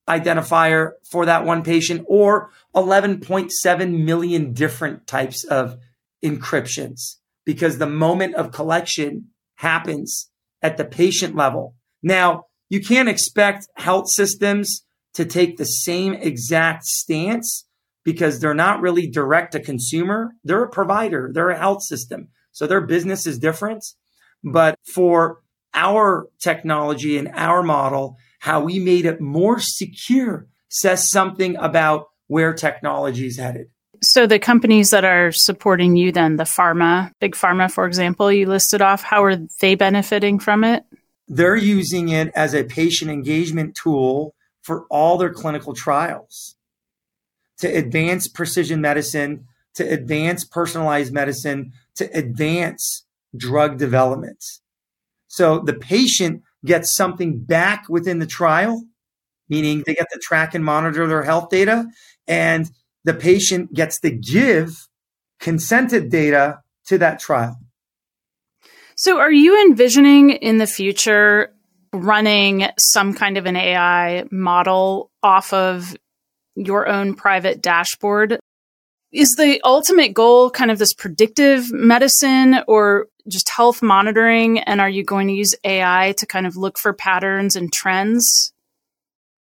identifier 0.09 0.91
for 1.09 1.25
that 1.25 1.45
one 1.45 1.63
patient 1.63 2.05
or 2.07 2.49
11.7 2.75 4.03
million 4.03 4.53
different 4.53 5.05
types 5.05 5.43
of 5.43 5.77
encryptions 6.23 7.17
because 7.45 7.77
the 7.77 7.87
moment 7.87 8.35
of 8.35 8.51
collection 8.51 9.27
happens 9.55 10.29
at 10.61 10.77
the 10.77 10.85
patient 10.85 11.35
level. 11.35 11.75
Now, 12.01 12.45
you 12.69 12.81
can't 12.81 13.09
expect 13.09 13.67
health 13.75 14.09
systems 14.09 14.83
to 15.13 15.25
take 15.25 15.57
the 15.57 15.65
same 15.65 16.13
exact 16.13 16.85
stance 16.85 17.65
because 18.03 18.39
they're 18.39 18.53
not 18.53 18.81
really 18.81 19.09
direct 19.09 19.51
to 19.51 19.59
consumer. 19.59 20.31
They're 20.43 20.63
a 20.63 20.69
provider. 20.69 21.29
They're 21.33 21.49
a 21.49 21.57
health 21.57 21.83
system. 21.83 22.29
So 22.51 22.67
their 22.67 22.81
business 22.81 23.27
is 23.27 23.39
different. 23.39 23.83
But 24.43 24.79
for 24.93 25.41
our 25.77 26.27
technology 26.39 27.17
and 27.17 27.29
our 27.35 27.61
model, 27.61 28.17
how 28.39 28.61
we 28.61 28.79
made 28.79 29.05
it 29.05 29.21
more 29.21 29.59
secure 29.59 30.47
says 30.69 31.09
something 31.09 31.55
about 31.57 32.07
where 32.25 32.53
technology 32.53 33.27
is 33.27 33.37
headed. 33.37 33.67
So 34.01 34.27
the 34.27 34.39
companies 34.39 34.89
that 34.89 35.05
are 35.05 35.31
supporting 35.31 35.95
you 35.95 36.11
then, 36.11 36.35
the 36.35 36.43
pharma, 36.43 37.11
big 37.21 37.35
pharma, 37.35 37.71
for 37.71 37.85
example, 37.85 38.31
you 38.31 38.47
listed 38.47 38.81
off, 38.81 39.01
how 39.03 39.23
are 39.23 39.37
they 39.61 39.75
benefiting 39.75 40.39
from 40.39 40.63
it? 40.63 40.83
They're 41.27 41.55
using 41.55 42.09
it 42.09 42.31
as 42.35 42.53
a 42.53 42.63
patient 42.63 43.11
engagement 43.11 43.75
tool 43.75 44.33
for 44.61 44.85
all 44.89 45.17
their 45.17 45.33
clinical 45.33 45.73
trials 45.73 46.55
to 47.59 47.67
advance 47.67 48.27
precision 48.27 48.81
medicine, 48.81 49.45
to 49.75 49.83
advance 49.83 50.43
personalized 50.43 51.13
medicine, 51.13 51.71
to 51.95 52.05
advance 52.17 53.05
drug 53.35 53.77
development. 53.77 54.43
So 55.27 55.59
the 55.59 55.73
patient 55.73 56.43
gets 56.65 56.95
something 56.95 57.39
back 57.39 57.85
within 57.89 58.19
the 58.19 58.25
trial, 58.25 58.83
meaning 59.49 59.83
they 59.85 59.95
get 59.95 60.07
to 60.11 60.19
track 60.19 60.55
and 60.55 60.63
monitor 60.63 61.07
their 61.07 61.23
health 61.23 61.49
data, 61.49 61.87
and 62.27 62.69
the 63.03 63.13
patient 63.13 63.73
gets 63.73 63.99
to 64.01 64.11
give 64.11 64.87
consented 65.39 66.09
data 66.09 66.59
to 66.87 66.97
that 66.97 67.19
trial. 67.19 67.59
So 68.95 69.19
are 69.19 69.31
you 69.31 69.61
envisioning 69.61 70.31
in 70.31 70.57
the 70.57 70.67
future 70.67 71.53
running 71.93 72.67
some 72.77 73.13
kind 73.13 73.37
of 73.37 73.45
an 73.45 73.55
AI 73.55 74.25
model 74.31 75.11
off 75.21 75.53
of 75.53 75.95
your 76.55 76.87
own 76.87 77.13
private 77.13 77.61
dashboard? 77.61 78.39
Is 79.11 79.35
the 79.37 79.61
ultimate 79.63 80.13
goal 80.13 80.49
kind 80.49 80.71
of 80.71 80.79
this 80.79 80.93
predictive 80.93 81.71
medicine 81.71 82.57
or 82.67 83.07
just 83.27 83.49
health 83.49 83.81
monitoring? 83.81 84.59
And 84.59 84.81
are 84.81 84.89
you 84.89 85.03
going 85.03 85.27
to 85.27 85.33
use 85.33 85.55
AI 85.63 86.13
to 86.17 86.25
kind 86.25 86.47
of 86.47 86.55
look 86.55 86.77
for 86.77 86.93
patterns 86.93 87.55
and 87.55 87.71
trends? 87.71 88.53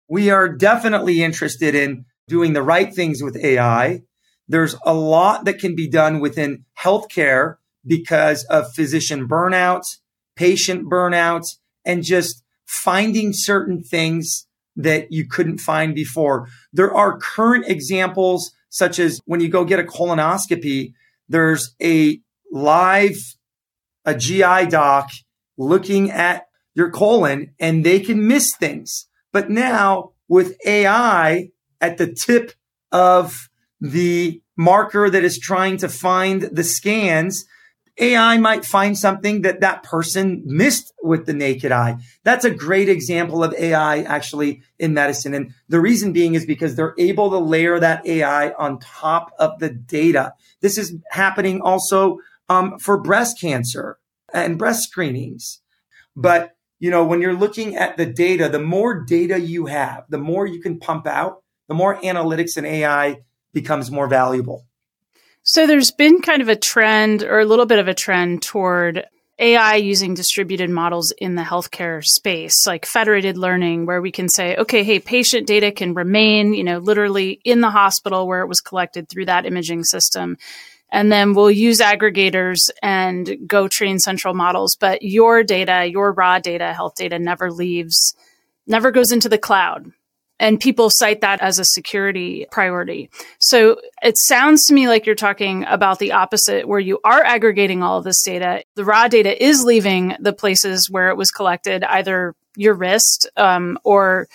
We 0.07 0.29
are 0.29 0.49
definitely 0.49 1.23
interested 1.23 1.73
in 1.73 2.05
doing 2.27 2.53
the 2.53 2.63
right 2.63 2.93
things 2.93 3.21
with 3.23 3.37
AI. 3.37 4.03
There's 4.47 4.75
a 4.85 4.93
lot 4.93 5.45
that 5.45 5.59
can 5.59 5.75
be 5.75 5.87
done 5.87 6.19
within 6.19 6.65
healthcare 6.77 7.57
because 7.85 8.43
of 8.45 8.73
physician 8.73 9.27
burnout, 9.27 9.83
patient 10.35 10.89
burnout, 10.89 11.45
and 11.85 12.03
just 12.03 12.43
finding 12.65 13.31
certain 13.33 13.81
things 13.83 14.47
that 14.75 15.11
you 15.11 15.27
couldn't 15.27 15.57
find 15.59 15.93
before. 15.95 16.47
There 16.71 16.93
are 16.93 17.17
current 17.17 17.65
examples, 17.67 18.51
such 18.69 18.99
as 18.99 19.19
when 19.25 19.39
you 19.39 19.49
go 19.49 19.65
get 19.65 19.79
a 19.79 19.83
colonoscopy, 19.83 20.93
there's 21.27 21.75
a 21.81 22.19
live, 22.51 23.17
a 24.05 24.15
GI 24.15 24.67
doc 24.67 25.09
looking 25.57 26.11
at 26.11 26.47
your 26.73 26.89
colon 26.89 27.53
and 27.59 27.83
they 27.83 27.99
can 27.99 28.27
miss 28.27 28.55
things. 28.55 29.07
But 29.31 29.49
now 29.49 30.11
with 30.27 30.55
AI 30.65 31.49
at 31.79 31.97
the 31.97 32.11
tip 32.11 32.53
of 32.91 33.49
the 33.79 34.41
marker 34.57 35.09
that 35.09 35.23
is 35.23 35.39
trying 35.39 35.77
to 35.77 35.89
find 35.89 36.43
the 36.43 36.63
scans, 36.63 37.45
AI 37.97 38.37
might 38.37 38.65
find 38.65 38.97
something 38.97 39.41
that 39.41 39.59
that 39.61 39.83
person 39.83 40.41
missed 40.45 40.93
with 41.03 41.25
the 41.25 41.33
naked 41.33 41.71
eye. 41.71 41.97
That's 42.23 42.45
a 42.45 42.49
great 42.49 42.89
example 42.89 43.43
of 43.43 43.53
AI 43.53 44.01
actually 44.03 44.61
in 44.79 44.93
medicine. 44.93 45.33
And 45.33 45.53
the 45.67 45.81
reason 45.81 46.13
being 46.13 46.33
is 46.35 46.45
because 46.45 46.75
they're 46.75 46.95
able 46.97 47.29
to 47.31 47.37
layer 47.37 47.79
that 47.79 48.05
AI 48.05 48.51
on 48.53 48.79
top 48.79 49.33
of 49.37 49.59
the 49.59 49.69
data. 49.69 50.33
This 50.61 50.77
is 50.77 50.95
happening 51.09 51.61
also 51.61 52.19
um, 52.51 52.77
for 52.79 52.97
breast 52.97 53.39
cancer 53.39 53.97
and 54.33 54.57
breast 54.57 54.83
screenings. 54.83 55.61
But, 56.15 56.51
you 56.79 56.91
know, 56.91 57.05
when 57.05 57.21
you're 57.21 57.33
looking 57.33 57.77
at 57.77 57.95
the 57.95 58.05
data, 58.05 58.49
the 58.49 58.59
more 58.59 59.05
data 59.05 59.39
you 59.39 59.67
have, 59.67 60.03
the 60.09 60.17
more 60.17 60.45
you 60.45 60.61
can 60.61 60.79
pump 60.79 61.07
out, 61.07 61.43
the 61.69 61.73
more 61.75 61.97
analytics 62.01 62.57
and 62.57 62.67
AI 62.67 63.21
becomes 63.53 63.89
more 63.89 64.07
valuable. 64.07 64.65
So 65.43 65.65
there's 65.65 65.91
been 65.91 66.21
kind 66.21 66.41
of 66.41 66.49
a 66.49 66.55
trend 66.55 67.23
or 67.23 67.39
a 67.39 67.45
little 67.45 67.65
bit 67.65 67.79
of 67.79 67.87
a 67.87 67.93
trend 67.93 68.43
toward 68.43 69.05
AI 69.39 69.75
using 69.75 70.13
distributed 70.13 70.69
models 70.69 71.11
in 71.17 71.35
the 71.35 71.41
healthcare 71.41 72.03
space, 72.03 72.67
like 72.67 72.85
federated 72.85 73.37
learning, 73.37 73.85
where 73.85 74.01
we 74.01 74.11
can 74.11 74.29
say, 74.29 74.55
okay, 74.55 74.83
hey, 74.83 74.99
patient 74.99 75.47
data 75.47 75.71
can 75.71 75.95
remain, 75.95 76.53
you 76.53 76.63
know, 76.63 76.77
literally 76.77 77.39
in 77.43 77.61
the 77.61 77.71
hospital 77.71 78.27
where 78.27 78.41
it 78.41 78.47
was 78.47 78.61
collected 78.61 79.09
through 79.09 79.25
that 79.25 79.45
imaging 79.45 79.83
system. 79.83 80.37
And 80.91 81.11
then 81.11 81.33
we'll 81.33 81.49
use 81.51 81.79
aggregators 81.79 82.69
and 82.83 83.37
go 83.47 83.67
train 83.67 83.97
central 83.99 84.33
models. 84.33 84.75
But 84.79 85.01
your 85.01 85.43
data, 85.43 85.85
your 85.85 86.11
raw 86.11 86.39
data, 86.39 86.73
health 86.73 86.95
data 86.95 87.17
never 87.17 87.51
leaves, 87.51 88.13
never 88.67 88.91
goes 88.91 89.11
into 89.11 89.29
the 89.29 89.37
cloud. 89.37 89.91
and 90.41 90.59
people 90.59 90.89
cite 90.89 91.21
that 91.21 91.39
as 91.39 91.59
a 91.59 91.63
security 91.63 92.47
priority. 92.51 93.09
So 93.39 93.79
it 94.01 94.17
sounds 94.17 94.65
to 94.65 94.73
me 94.73 94.87
like 94.87 95.05
you're 95.05 95.13
talking 95.15 95.65
about 95.65 95.99
the 95.99 96.13
opposite, 96.13 96.67
where 96.67 96.79
you 96.79 96.99
are 97.03 97.23
aggregating 97.23 97.83
all 97.83 97.99
of 97.99 98.03
this 98.03 98.23
data. 98.23 98.63
The 98.75 98.83
raw 98.83 99.07
data 99.07 99.41
is 99.41 99.63
leaving 99.63 100.15
the 100.19 100.33
places 100.33 100.89
where 100.89 101.09
it 101.09 101.15
was 101.15 101.29
collected, 101.29 101.83
either 101.83 102.33
your 102.57 102.73
wrist 102.73 103.29
um, 103.37 103.77
or 103.83 104.27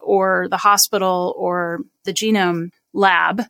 or 0.00 0.48
the 0.50 0.56
hospital 0.56 1.32
or 1.38 1.78
the 2.04 2.12
genome 2.12 2.70
lab. 2.92 3.42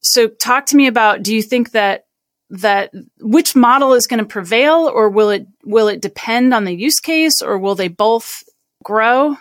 So 0.00 0.28
talk 0.28 0.66
to 0.66 0.76
me 0.76 0.86
about 0.86 1.22
do 1.22 1.34
you 1.34 1.42
think 1.42 1.72
that 1.72 2.06
that 2.50 2.90
which 3.20 3.54
model 3.54 3.92
is 3.92 4.06
going 4.06 4.18
to 4.18 4.26
prevail 4.26 4.90
or 4.92 5.08
will 5.08 5.30
it 5.30 5.46
will 5.64 5.88
it 5.88 6.02
depend 6.02 6.52
on 6.52 6.64
the 6.64 6.74
use 6.74 7.00
case 7.00 7.42
or 7.42 7.58
will 7.58 7.74
they 7.74 7.88
both 7.88 8.42
grow? 8.82 9.36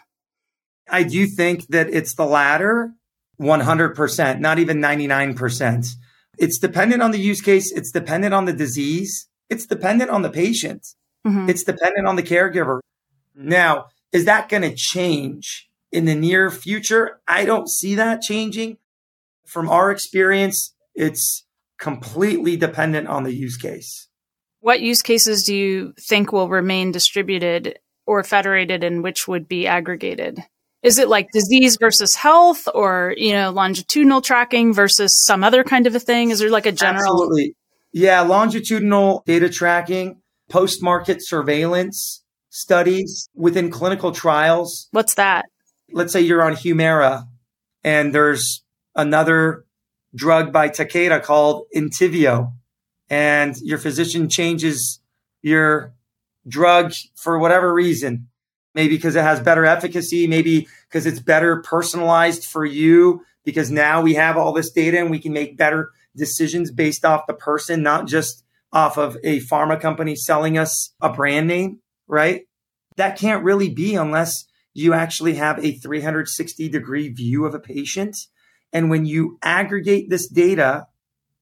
I 0.89 1.04
do 1.04 1.28
think 1.28 1.68
that 1.68 1.89
it's 1.89 2.16
the 2.16 2.25
latter 2.25 2.94
100%, 3.39 4.39
not 4.39 4.60
even 4.60 4.80
99%. 4.80 5.88
It's 6.38 6.58
dependent 6.58 7.01
on 7.01 7.12
the 7.12 7.20
use 7.20 7.42
case. 7.42 7.72
It's 7.72 7.92
dependent 7.92 8.34
on 8.34 8.46
the 8.46 8.54
disease. 8.54 9.28
It's 9.50 9.66
dependent 9.66 10.10
on 10.10 10.22
the 10.22 10.30
patient. 10.30 10.86
Mm-hmm. 11.25 11.50
It's 11.50 11.63
dependent 11.63 12.08
on 12.08 12.16
the 12.16 12.24
caregiver. 12.24 12.80
Now, 13.36 13.88
is 14.12 14.25
that 14.25 14.50
going 14.50 14.63
to 14.63 14.75
change 14.75 15.70
in 15.92 16.06
the 16.06 16.16
near 16.16 16.50
future? 16.50 17.20
I 17.28 17.46
don't 17.46 17.70
see 17.70 17.96
that 17.96 18.22
changing. 18.22 18.78
From 19.50 19.70
our 19.70 19.91
experience, 19.91 20.74
it's 20.94 21.46
completely 21.79 22.56
dependent 22.56 23.08
on 23.08 23.24
the 23.24 23.34
use 23.34 23.58
case. 23.58 24.08
What 24.60 24.82
use 24.82 25.01
cases 25.01 25.44
do 25.44 25.56
you 25.56 25.94
think 26.00 26.32
will 26.32 26.50
remain 26.50 26.91
distributed 26.91 27.79
or 28.06 28.24
federated 28.24 28.84
and 28.84 29.03
which 29.03 29.27
would 29.27 29.48
be 29.48 29.65
aggregated? 29.65 30.44
Is 30.84 30.98
it 30.98 31.10
like 31.10 31.27
disease 31.34 31.77
versus 31.79 32.15
health 32.15 32.68
or, 32.74 33.13
you 33.18 33.34
know, 33.34 33.50
longitudinal 33.50 34.22
tracking 34.22 34.74
versus 34.74 35.24
some 35.25 35.44
other 35.44 35.63
kind 35.63 35.88
of 35.88 35.96
a 35.96 36.00
thing? 36.00 36.32
Is 36.32 36.39
there 36.39 36.50
like 36.50 36.65
a 36.65 36.72
general? 36.72 37.12
Absolutely. 37.12 37.56
Yeah, 37.91 38.22
longitudinal 38.22 39.24
data 39.25 39.50
tracking, 39.50 40.22
post 40.50 40.84
market 40.84 41.25
surveillance 41.25 42.24
studies 42.50 43.29
within 43.34 43.72
clinical 43.72 44.12
trials. 44.12 44.88
What's 44.91 45.15
that? 45.15 45.46
Let's 45.91 46.13
say 46.13 46.22
you're 46.22 46.44
on 46.44 46.53
Humira 46.53 47.25
and 47.84 48.13
there's 48.13 48.63
another 48.96 49.65
drug 50.15 50.51
by 50.51 50.69
Takeda 50.69 51.22
called 51.24 51.65
Entyvio, 51.75 52.53
and 53.10 53.58
your 53.62 53.77
physician 53.77 54.29
changes 54.29 55.00
your 55.41 55.93
drug 56.48 56.93
for 57.15 57.38
whatever 57.39 57.74
reason 57.74 58.27
maybe 58.75 58.96
because 58.96 59.15
it 59.15 59.24
has 59.24 59.39
better 59.39 59.65
efficacy, 59.65 60.27
maybe 60.27 60.67
because 60.88 61.05
it's 61.05 61.19
better 61.19 61.62
personalized 61.62 62.46
for 62.46 62.65
you, 62.65 63.25
because 63.43 63.72
now 63.72 64.01
we 64.01 64.13
have 64.13 64.38
all 64.38 64.53
this 64.53 64.72
data 64.72 65.00
and 65.00 65.10
we 65.10 65.19
can 65.19 65.34
make 65.34 65.58
better 65.58 65.91
decisions 66.15 66.72
based 66.72 67.05
off 67.05 67.27
the 67.27 67.34
person, 67.34 67.84
not 67.84 68.08
just 68.08 68.43
off 68.72 68.98
of 68.98 69.17
a 69.24 69.39
pharma 69.41 69.79
company 69.79 70.15
selling 70.15 70.58
us 70.58 70.93
a 71.01 71.12
brand 71.12 71.48
name, 71.48 71.79
right? 72.08 72.43
That 72.98 73.17
can't 73.17 73.43
really 73.43 73.69
be 73.69 73.96
unless 73.96 74.46
you 74.74 74.93
actually 74.93 75.36
have 75.36 75.63
a 75.63 75.74
360 75.74 76.69
degree 76.69 77.10
view 77.10 77.46
of 77.46 77.55
a 77.55 77.60
patient. 77.60 78.15
And 78.71 78.89
when 78.89 79.05
you 79.05 79.38
aggregate 79.41 80.09
this 80.09 80.27
data 80.27 80.88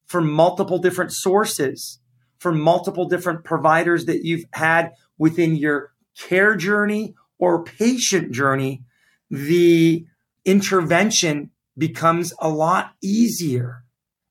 from 0.05 0.31
multiple 0.31 0.77
different 0.77 1.11
sources, 1.11 1.99
from 2.39 2.59
multiple 2.59 3.07
different 3.07 3.43
providers 3.43 4.05
that 4.05 4.23
you've 4.23 4.45
had 4.53 4.91
within 5.17 5.55
your 5.55 5.91
care 6.17 6.55
journey 6.55 7.15
or 7.39 7.63
patient 7.63 8.31
journey, 8.31 8.83
the 9.29 10.05
intervention 10.45 11.51
becomes 11.77 12.33
a 12.39 12.49
lot 12.49 12.93
easier. 13.01 13.83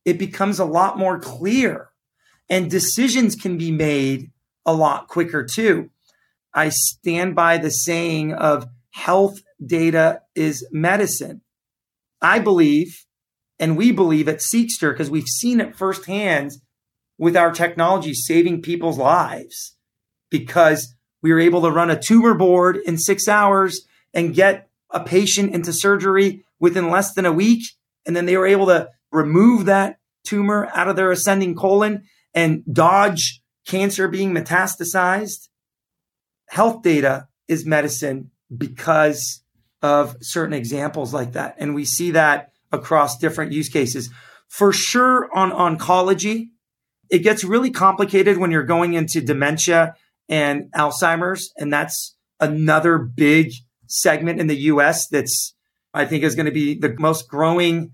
It 0.05 0.19
becomes 0.19 0.59
a 0.59 0.65
lot 0.65 0.99
more 0.99 1.19
clear 1.19 1.91
and 2.49 2.71
decisions 2.71 3.35
can 3.35 3.59
be 3.59 3.71
made 3.71 4.31
a 4.65 4.73
lot 4.73 5.09
quicker 5.09 5.45
too. 5.45 5.91
I 6.55 6.71
stand 6.71 7.35
by 7.35 7.59
the 7.59 7.71
saying 7.71 8.33
of 8.33 8.67
health 8.91 9.43
data 9.65 10.23
is 10.35 10.67
medicine. 10.73 11.43
I 12.27 12.41
believe, 12.41 13.05
and 13.61 13.77
we 13.77 13.93
believe 13.93 14.27
at 14.27 14.39
Seqster, 14.39 14.93
because 14.93 15.09
we've 15.09 15.29
seen 15.29 15.61
it 15.61 15.77
firsthand 15.77 16.51
with 17.19 17.37
our 17.37 17.53
technology 17.53 18.15
saving 18.15 18.63
people's 18.63 18.99
lives 18.99 19.77
because 20.29 20.93
we 21.23 21.33
were 21.33 21.39
able 21.39 21.63
to 21.63 21.71
run 21.71 21.89
a 21.89 22.01
tumor 22.01 22.35
board 22.35 22.79
in 22.85 22.99
six 22.99 23.29
hours 23.29 23.87
and 24.13 24.35
get 24.35 24.69
a 24.91 25.05
patient 25.05 25.55
into 25.55 25.73
surgery 25.73 26.45
within 26.59 26.91
less 26.91 27.15
than 27.15 27.27
a 27.27 27.33
week. 27.33 27.63
And 28.05 28.17
then 28.17 28.27
they 28.27 28.37
were 28.37 28.47
able 28.47 28.67
to 28.67 28.89
remove 29.13 29.67
that 29.67 30.01
tumor 30.25 30.69
out 30.75 30.89
of 30.89 30.97
their 30.97 31.13
ascending 31.13 31.55
colon 31.55 32.03
and 32.35 32.65
dodge 32.71 33.41
cancer 33.69 34.09
being 34.09 34.35
metastasized. 34.35 35.49
Health 36.49 36.83
data 36.83 37.29
is 37.47 37.65
medicine 37.65 38.33
because 38.55 39.45
of 39.83 40.17
certain 40.21 40.55
examples 40.55 41.13
like 41.13 41.33
that. 41.33 41.57
And 41.59 41.75
we 41.75 41.85
see 41.85 42.13
that 42.13 42.51
across 42.73 43.19
different 43.19 43.53
use 43.53 43.69
cases. 43.69 44.11
For 44.49 44.73
sure 44.73 45.29
on 45.35 45.51
oncology, 45.51 46.49
it 47.11 47.21
gets 47.21 47.45
really 47.45 47.71
complicated 47.71 48.39
when 48.39 48.51
you're 48.51 48.65
going 48.65 48.95
into 48.95 49.21
dementia 49.21 49.95
and 50.29 50.71
Alzheimer's. 50.73 51.53
And 51.57 51.73
that's 51.73 52.17
another 52.41 52.99
big 52.99 53.53
segment 53.87 54.41
in 54.41 54.47
the 54.47 54.57
US 54.57 55.09
that's, 55.09 55.55
I 55.95 56.05
think, 56.05 56.25
is 56.25 56.35
going 56.35 56.47
to 56.47 56.53
be 56.53 56.79
the 56.79 56.95
most 56.99 57.29
growing 57.29 57.93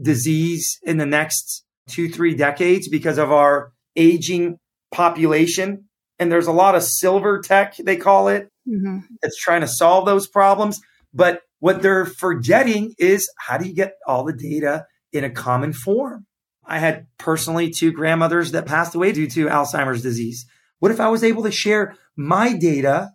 disease 0.00 0.78
in 0.82 0.96
the 0.96 1.06
next 1.06 1.64
two, 1.88 2.08
three 2.08 2.34
decades 2.34 2.88
because 2.88 3.18
of 3.18 3.32
our 3.32 3.72
aging 3.96 4.58
population. 4.92 5.88
And 6.18 6.30
there's 6.30 6.46
a 6.46 6.52
lot 6.52 6.74
of 6.74 6.82
silver 6.82 7.40
tech, 7.40 7.76
they 7.76 7.96
call 7.96 8.28
it, 8.28 8.48
mm-hmm. 8.68 8.98
that's 9.20 9.36
trying 9.36 9.62
to 9.62 9.68
solve 9.68 10.06
those 10.06 10.28
problems. 10.28 10.80
But 11.12 11.42
what 11.58 11.82
they're 11.82 12.06
forgetting 12.06 12.94
is 12.98 13.30
how 13.38 13.58
do 13.58 13.66
you 13.66 13.74
get 13.74 13.94
all 14.06 14.24
the 14.24 14.32
data 14.32 14.86
in 15.12 15.24
a 15.24 15.30
common 15.30 15.72
form? 15.72 16.26
I 16.64 16.78
had 16.78 17.06
personally 17.18 17.70
two 17.70 17.92
grandmothers 17.92 18.52
that 18.52 18.66
passed 18.66 18.94
away 18.94 19.12
due 19.12 19.28
to 19.28 19.46
Alzheimer's 19.46 20.02
disease. 20.02 20.46
What 20.78 20.92
if 20.92 21.00
I 21.00 21.08
was 21.08 21.24
able 21.24 21.42
to 21.44 21.50
share 21.50 21.94
my 22.16 22.52
data 22.52 23.10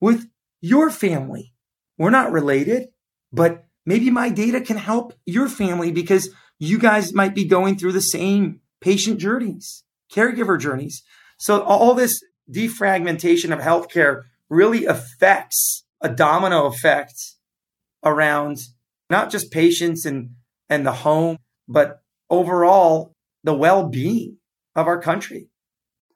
with 0.00 0.26
your 0.60 0.90
family? 0.90 1.52
We're 1.98 2.10
not 2.10 2.32
related, 2.32 2.88
but 3.32 3.66
maybe 3.84 4.10
my 4.10 4.28
data 4.28 4.60
can 4.60 4.76
help 4.76 5.14
your 5.26 5.48
family 5.48 5.92
because 5.92 6.30
you 6.58 6.78
guys 6.78 7.12
might 7.12 7.34
be 7.34 7.44
going 7.44 7.76
through 7.76 7.92
the 7.92 8.00
same 8.00 8.60
patient 8.80 9.20
journeys, 9.20 9.84
caregiver 10.12 10.58
journeys. 10.58 11.02
So 11.38 11.62
all 11.62 11.94
this 11.94 12.20
defragmentation 12.50 13.52
of 13.52 13.58
healthcare 13.58 14.22
really 14.48 14.84
affects 14.84 15.81
a 16.02 16.08
domino 16.08 16.66
effect 16.66 17.36
around 18.04 18.58
not 19.08 19.30
just 19.30 19.50
patients 19.50 20.04
and, 20.04 20.30
and 20.68 20.86
the 20.86 20.92
home, 20.92 21.36
but 21.68 22.02
overall 22.28 23.14
the 23.44 23.54
well-being 23.54 24.38
of 24.74 24.86
our 24.86 25.00
country. 25.00 25.48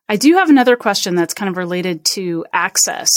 I 0.08 0.16
do 0.16 0.34
have 0.34 0.50
another 0.50 0.76
question 0.76 1.14
that's 1.14 1.34
kind 1.34 1.48
of 1.48 1.56
related 1.56 2.04
to 2.06 2.44
access. 2.52 3.10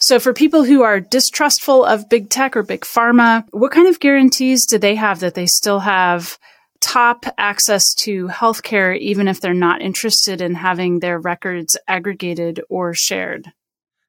So, 0.00 0.18
for 0.18 0.32
people 0.32 0.64
who 0.64 0.82
are 0.82 1.00
distrustful 1.00 1.84
of 1.84 2.08
big 2.08 2.28
tech 2.28 2.56
or 2.56 2.62
big 2.62 2.82
pharma, 2.82 3.44
what 3.50 3.72
kind 3.72 3.88
of 3.88 4.00
guarantees 4.00 4.66
do 4.66 4.78
they 4.78 4.96
have 4.96 5.20
that 5.20 5.34
they 5.34 5.46
still 5.46 5.80
have 5.80 6.38
top 6.80 7.24
access 7.38 7.94
to 7.94 8.28
healthcare, 8.28 8.98
even 8.98 9.28
if 9.28 9.40
they're 9.40 9.54
not 9.54 9.80
interested 9.80 10.40
in 10.40 10.54
having 10.54 10.98
their 10.98 11.18
records 11.18 11.76
aggregated 11.88 12.60
or 12.68 12.92
shared? 12.94 13.52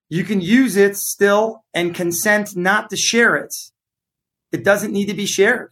You 0.09 0.23
can 0.23 0.41
use 0.41 0.75
it 0.75 0.97
still 0.97 1.63
and 1.73 1.95
consent 1.95 2.55
not 2.55 2.89
to 2.89 2.97
share 2.97 3.35
it. 3.35 3.53
It 4.51 4.63
doesn't 4.63 4.93
need 4.93 5.07
to 5.07 5.13
be 5.13 5.25
shared. 5.25 5.71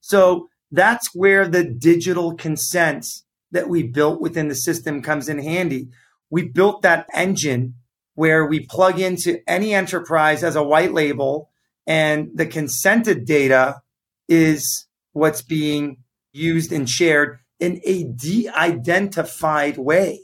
So, 0.00 0.48
that's 0.72 1.14
where 1.14 1.48
the 1.48 1.64
digital 1.64 2.36
consent 2.36 3.06
that 3.50 3.68
we 3.68 3.82
built 3.82 4.20
within 4.20 4.46
the 4.46 4.54
system 4.54 5.02
comes 5.02 5.28
in 5.28 5.38
handy. 5.38 5.88
We 6.30 6.48
built 6.48 6.82
that 6.82 7.06
engine 7.12 7.74
where 8.14 8.46
we 8.46 8.66
plug 8.66 9.00
into 9.00 9.40
any 9.48 9.74
enterprise 9.74 10.44
as 10.44 10.54
a 10.54 10.62
white 10.62 10.92
label 10.92 11.50
and 11.86 12.30
the 12.34 12.46
consented 12.46 13.24
data 13.24 13.82
is 14.28 14.86
what's 15.12 15.42
being 15.42 15.96
used 16.32 16.72
and 16.72 16.88
shared 16.88 17.40
in 17.58 17.80
a 17.84 18.04
de-identified 18.04 19.76
way. 19.76 20.20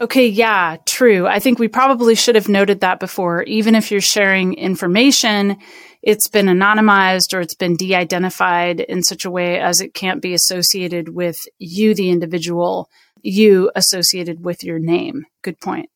Okay, 0.00 0.26
yeah, 0.26 0.78
true. 0.86 1.26
I 1.26 1.40
think 1.40 1.58
we 1.58 1.68
probably 1.68 2.14
should 2.14 2.34
have 2.34 2.48
noted 2.48 2.80
that 2.80 3.00
before. 3.00 3.42
Even 3.42 3.74
if 3.74 3.90
you're 3.90 4.00
sharing 4.00 4.54
information, 4.54 5.58
it's 6.02 6.26
been 6.26 6.46
anonymized 6.46 7.34
or 7.34 7.40
it's 7.40 7.54
been 7.54 7.76
de 7.76 7.94
identified 7.94 8.80
in 8.80 9.02
such 9.02 9.26
a 9.26 9.30
way 9.30 9.60
as 9.60 9.82
it 9.82 9.92
can't 9.92 10.22
be 10.22 10.32
associated 10.32 11.10
with 11.10 11.36
you, 11.58 11.94
the 11.94 12.08
individual, 12.08 12.88
you 13.20 13.70
associated 13.74 14.42
with 14.42 14.64
your 14.64 14.78
name. 14.78 15.26
Good 15.42 15.60
point. 15.60 15.90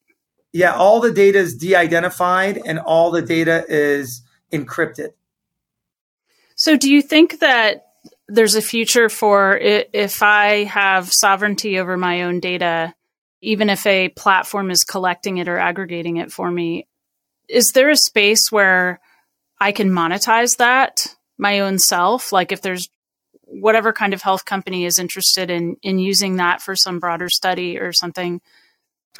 Yeah, 0.52 0.74
all 0.74 1.00
the 1.00 1.12
data 1.12 1.38
is 1.38 1.56
de 1.56 1.74
identified 1.74 2.60
and 2.64 2.78
all 2.78 3.10
the 3.10 3.22
data 3.22 3.64
is 3.68 4.22
encrypted. 4.52 5.14
So, 6.56 6.76
do 6.76 6.92
you 6.92 7.00
think 7.00 7.40
that 7.40 7.86
there's 8.28 8.54
a 8.54 8.62
future 8.62 9.08
for 9.08 9.56
if 9.56 10.22
I 10.22 10.64
have 10.64 11.10
sovereignty 11.10 11.78
over 11.78 11.96
my 11.96 12.22
own 12.22 12.40
data, 12.40 12.94
even 13.44 13.70
if 13.70 13.86
a 13.86 14.08
platform 14.10 14.70
is 14.70 14.84
collecting 14.84 15.38
it 15.38 15.48
or 15.48 15.58
aggregating 15.58 16.16
it 16.16 16.32
for 16.32 16.50
me? 16.50 16.86
Is 17.48 17.72
there 17.72 17.90
a 17.90 17.96
space 17.96 18.50
where 18.50 19.00
I 19.60 19.72
can 19.72 19.90
monetize 19.90 20.56
that 20.56 21.14
my 21.38 21.60
own 21.60 21.78
self? 21.78 22.32
Like, 22.32 22.52
if 22.52 22.62
there's 22.62 22.88
whatever 23.46 23.92
kind 23.92 24.14
of 24.14 24.22
health 24.22 24.44
company 24.44 24.84
is 24.84 24.98
interested 24.98 25.50
in 25.50 25.76
in 25.82 25.98
using 25.98 26.36
that 26.36 26.60
for 26.60 26.74
some 26.74 26.98
broader 26.98 27.28
study 27.28 27.78
or 27.78 27.92
something 27.92 28.40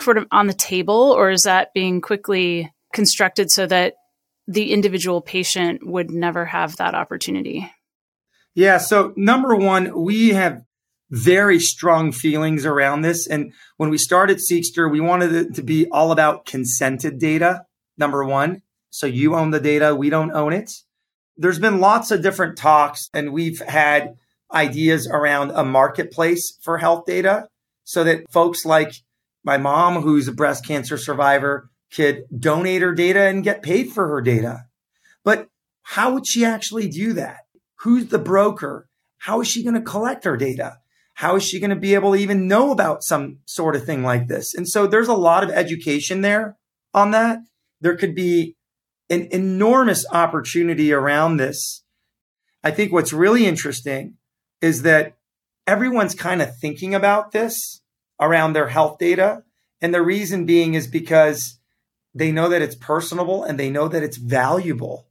sort 0.01 0.19
of 0.19 0.27
on 0.33 0.47
the 0.47 0.55
table 0.55 1.13
or 1.13 1.31
is 1.31 1.43
that 1.43 1.73
being 1.73 2.01
quickly 2.01 2.73
constructed 2.93 3.51
so 3.51 3.67
that 3.67 3.95
the 4.49 4.73
individual 4.73 5.21
patient 5.21 5.87
would 5.87 6.11
never 6.11 6.47
have 6.47 6.77
that 6.77 6.95
opportunity 6.95 7.71
yeah 8.55 8.79
so 8.79 9.13
number 9.17 9.55
one 9.55 10.03
we 10.03 10.31
have 10.31 10.65
very 11.11 11.61
strong 11.61 12.13
feelings 12.13 12.65
around 12.65 13.03
this 13.03 13.27
and 13.27 13.53
when 13.77 13.91
we 13.91 13.99
started 13.99 14.39
Seqster 14.39 14.91
we 14.91 15.01
wanted 15.01 15.33
it 15.33 15.55
to 15.55 15.63
be 15.63 15.87
all 15.91 16.13
about 16.13 16.47
consented 16.47 17.19
data 17.19 17.67
number 17.99 18.25
one 18.25 18.63
so 18.91 19.07
you 19.07 19.35
own 19.35 19.51
the 19.51 19.61
data 19.61 19.95
we 19.95 20.11
don't 20.11 20.33
own 20.33 20.53
it 20.53 20.71
there's 21.37 21.59
been 21.59 21.81
lots 21.81 22.11
of 22.11 22.23
different 22.23 22.57
talks 22.57 23.09
and 23.13 23.33
we've 23.33 23.61
had 23.61 24.15
ideas 24.53 25.09
around 25.09 25.51
a 25.51 25.65
marketplace 25.65 26.59
for 26.63 26.79
health 26.79 27.05
data 27.07 27.49
so 27.85 28.05
that 28.05 28.25
folks 28.31 28.65
like 28.65 28.95
my 29.45 29.59
mom, 29.59 30.01
who's 30.01 30.27
a 30.27 30.33
breast 30.33 30.67
cancer 30.67 30.97
survivor, 30.97 31.71
could 31.95 32.25
donate 32.37 32.83
her 32.83 32.95
data 32.95 33.23
and 33.23 33.45
get 33.45 33.63
paid 33.63 33.93
for 33.93 34.09
her 34.09 34.21
data. 34.21 34.65
But 35.23 35.49
how 35.83 36.15
would 36.15 36.27
she 36.27 36.45
actually 36.45 36.89
do 36.89 37.13
that? 37.13 37.41
Who's 37.81 38.07
the 38.07 38.19
broker? 38.19 38.89
How 39.19 39.41
is 39.41 39.49
she 39.49 39.63
going 39.63 39.75
to 39.75 39.83
collect 39.83 40.25
her 40.25 40.37
data? 40.37 40.79
How 41.15 41.37
is 41.37 41.45
she 41.45 41.61
going 41.61 41.71
to 41.71 41.77
be 41.77 41.95
able 41.95 42.13
to 42.13 42.19
even 42.19 42.49
know 42.49 42.71
about 42.73 43.05
some 43.05 43.39
sort 43.47 43.77
of 43.77 43.85
thing 43.85 44.03
like 44.03 44.29
this? 44.29 44.55
And 44.55 44.69
so 44.69 44.87
there's 44.87 45.09
a 45.09 45.15
lot 45.15 45.45
of 45.45 45.51
education 45.51 46.21
there 46.21 46.57
on 46.93 47.13
that. 47.13 47.39
There 47.81 47.97
could 47.97 48.15
be 48.15 48.57
an 49.11 49.29
enormous 49.31 50.05
opportunity 50.11 50.93
around 50.93 51.37
this. 51.37 51.83
I 52.63 52.71
think 52.71 52.93
what's 52.93 53.13
really 53.13 53.47
interesting 53.47 54.15
is 54.61 54.83
that 54.83 55.17
everyone's 55.67 56.15
kind 56.15 56.43
of 56.43 56.57
thinking 56.57 56.95
about 56.95 57.33
this 57.33 57.81
around 58.21 58.53
their 58.53 58.69
health 58.69 58.99
data. 58.99 59.45
And 59.81 59.95
the 59.95 60.03
reason 60.03 60.47
being 60.47 60.75
is 60.75 60.87
because 60.87 61.59
they 62.15 62.33
know 62.33 62.49
that 62.49 62.63
it's 62.63 62.77
personable 62.77 63.45
and 63.45 63.59
they 63.59 63.71
know 63.71 63.89
that 63.89 64.03
it's 64.03 64.17
valuable. 64.17 65.07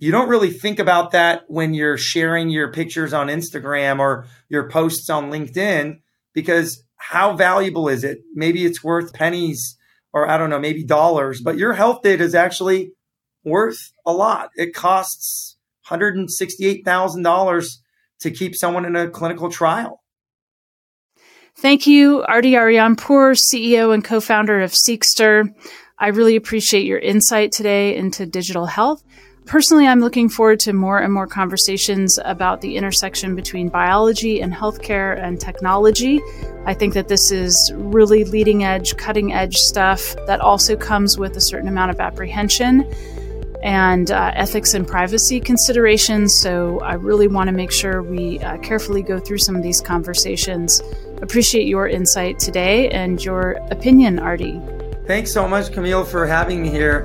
You 0.00 0.10
don't 0.10 0.30
really 0.30 0.50
think 0.50 0.78
about 0.78 1.10
that 1.10 1.44
when 1.48 1.74
you're 1.74 1.98
sharing 1.98 2.48
your 2.48 2.72
pictures 2.72 3.12
on 3.12 3.28
Instagram 3.28 3.98
or 3.98 4.26
your 4.48 4.70
posts 4.70 5.10
on 5.10 5.30
LinkedIn 5.30 6.00
because 6.32 6.82
how 6.96 7.36
valuable 7.36 7.86
is 7.86 8.02
it? 8.02 8.22
Maybe 8.34 8.64
it's 8.64 8.82
worth 8.82 9.12
pennies 9.12 9.76
or 10.14 10.26
I 10.26 10.38
don't 10.38 10.48
know, 10.48 10.58
maybe 10.58 10.84
dollars, 10.84 11.42
but 11.42 11.58
your 11.58 11.74
health 11.74 12.00
data 12.02 12.24
is 12.24 12.34
actually 12.34 12.92
worth 13.44 13.92
a 14.06 14.12
lot. 14.12 14.48
It 14.56 14.74
costs 14.74 15.58
$168,000 15.86 17.76
to 18.20 18.30
keep 18.30 18.56
someone 18.56 18.86
in 18.86 18.96
a 18.96 19.10
clinical 19.10 19.50
trial. 19.50 20.02
Thank 21.56 21.86
you, 21.86 22.22
Ardy 22.22 22.52
Arianpour, 22.52 23.36
CEO 23.36 23.92
and 23.92 24.02
co-founder 24.02 24.62
of 24.62 24.72
Seqster. 24.72 25.50
I 25.98 26.08
really 26.08 26.36
appreciate 26.36 26.86
your 26.86 26.98
insight 26.98 27.52
today 27.52 27.94
into 27.94 28.24
digital 28.24 28.64
health. 28.64 29.02
Personally, 29.50 29.88
I'm 29.88 29.98
looking 29.98 30.28
forward 30.28 30.60
to 30.60 30.72
more 30.72 31.00
and 31.00 31.12
more 31.12 31.26
conversations 31.26 32.20
about 32.24 32.60
the 32.60 32.76
intersection 32.76 33.34
between 33.34 33.68
biology 33.68 34.40
and 34.40 34.52
healthcare 34.52 35.20
and 35.20 35.40
technology. 35.40 36.20
I 36.66 36.74
think 36.74 36.94
that 36.94 37.08
this 37.08 37.32
is 37.32 37.72
really 37.74 38.22
leading 38.22 38.62
edge, 38.62 38.96
cutting 38.96 39.32
edge 39.32 39.56
stuff 39.56 40.14
that 40.28 40.40
also 40.40 40.76
comes 40.76 41.18
with 41.18 41.36
a 41.36 41.40
certain 41.40 41.66
amount 41.66 41.90
of 41.90 41.98
apprehension 41.98 42.88
and 43.60 44.12
uh, 44.12 44.30
ethics 44.36 44.72
and 44.72 44.86
privacy 44.86 45.40
considerations. 45.40 46.32
So 46.36 46.78
I 46.78 46.92
really 46.92 47.26
want 47.26 47.48
to 47.48 47.52
make 47.52 47.72
sure 47.72 48.04
we 48.04 48.38
uh, 48.38 48.58
carefully 48.58 49.02
go 49.02 49.18
through 49.18 49.38
some 49.38 49.56
of 49.56 49.64
these 49.64 49.80
conversations. 49.80 50.80
Appreciate 51.22 51.66
your 51.66 51.88
insight 51.88 52.38
today 52.38 52.88
and 52.90 53.20
your 53.24 53.58
opinion, 53.72 54.20
Ardy. 54.20 54.60
Thanks 55.08 55.32
so 55.32 55.48
much, 55.48 55.72
Camille, 55.72 56.04
for 56.04 56.24
having 56.24 56.62
me 56.62 56.68
here. 56.68 57.04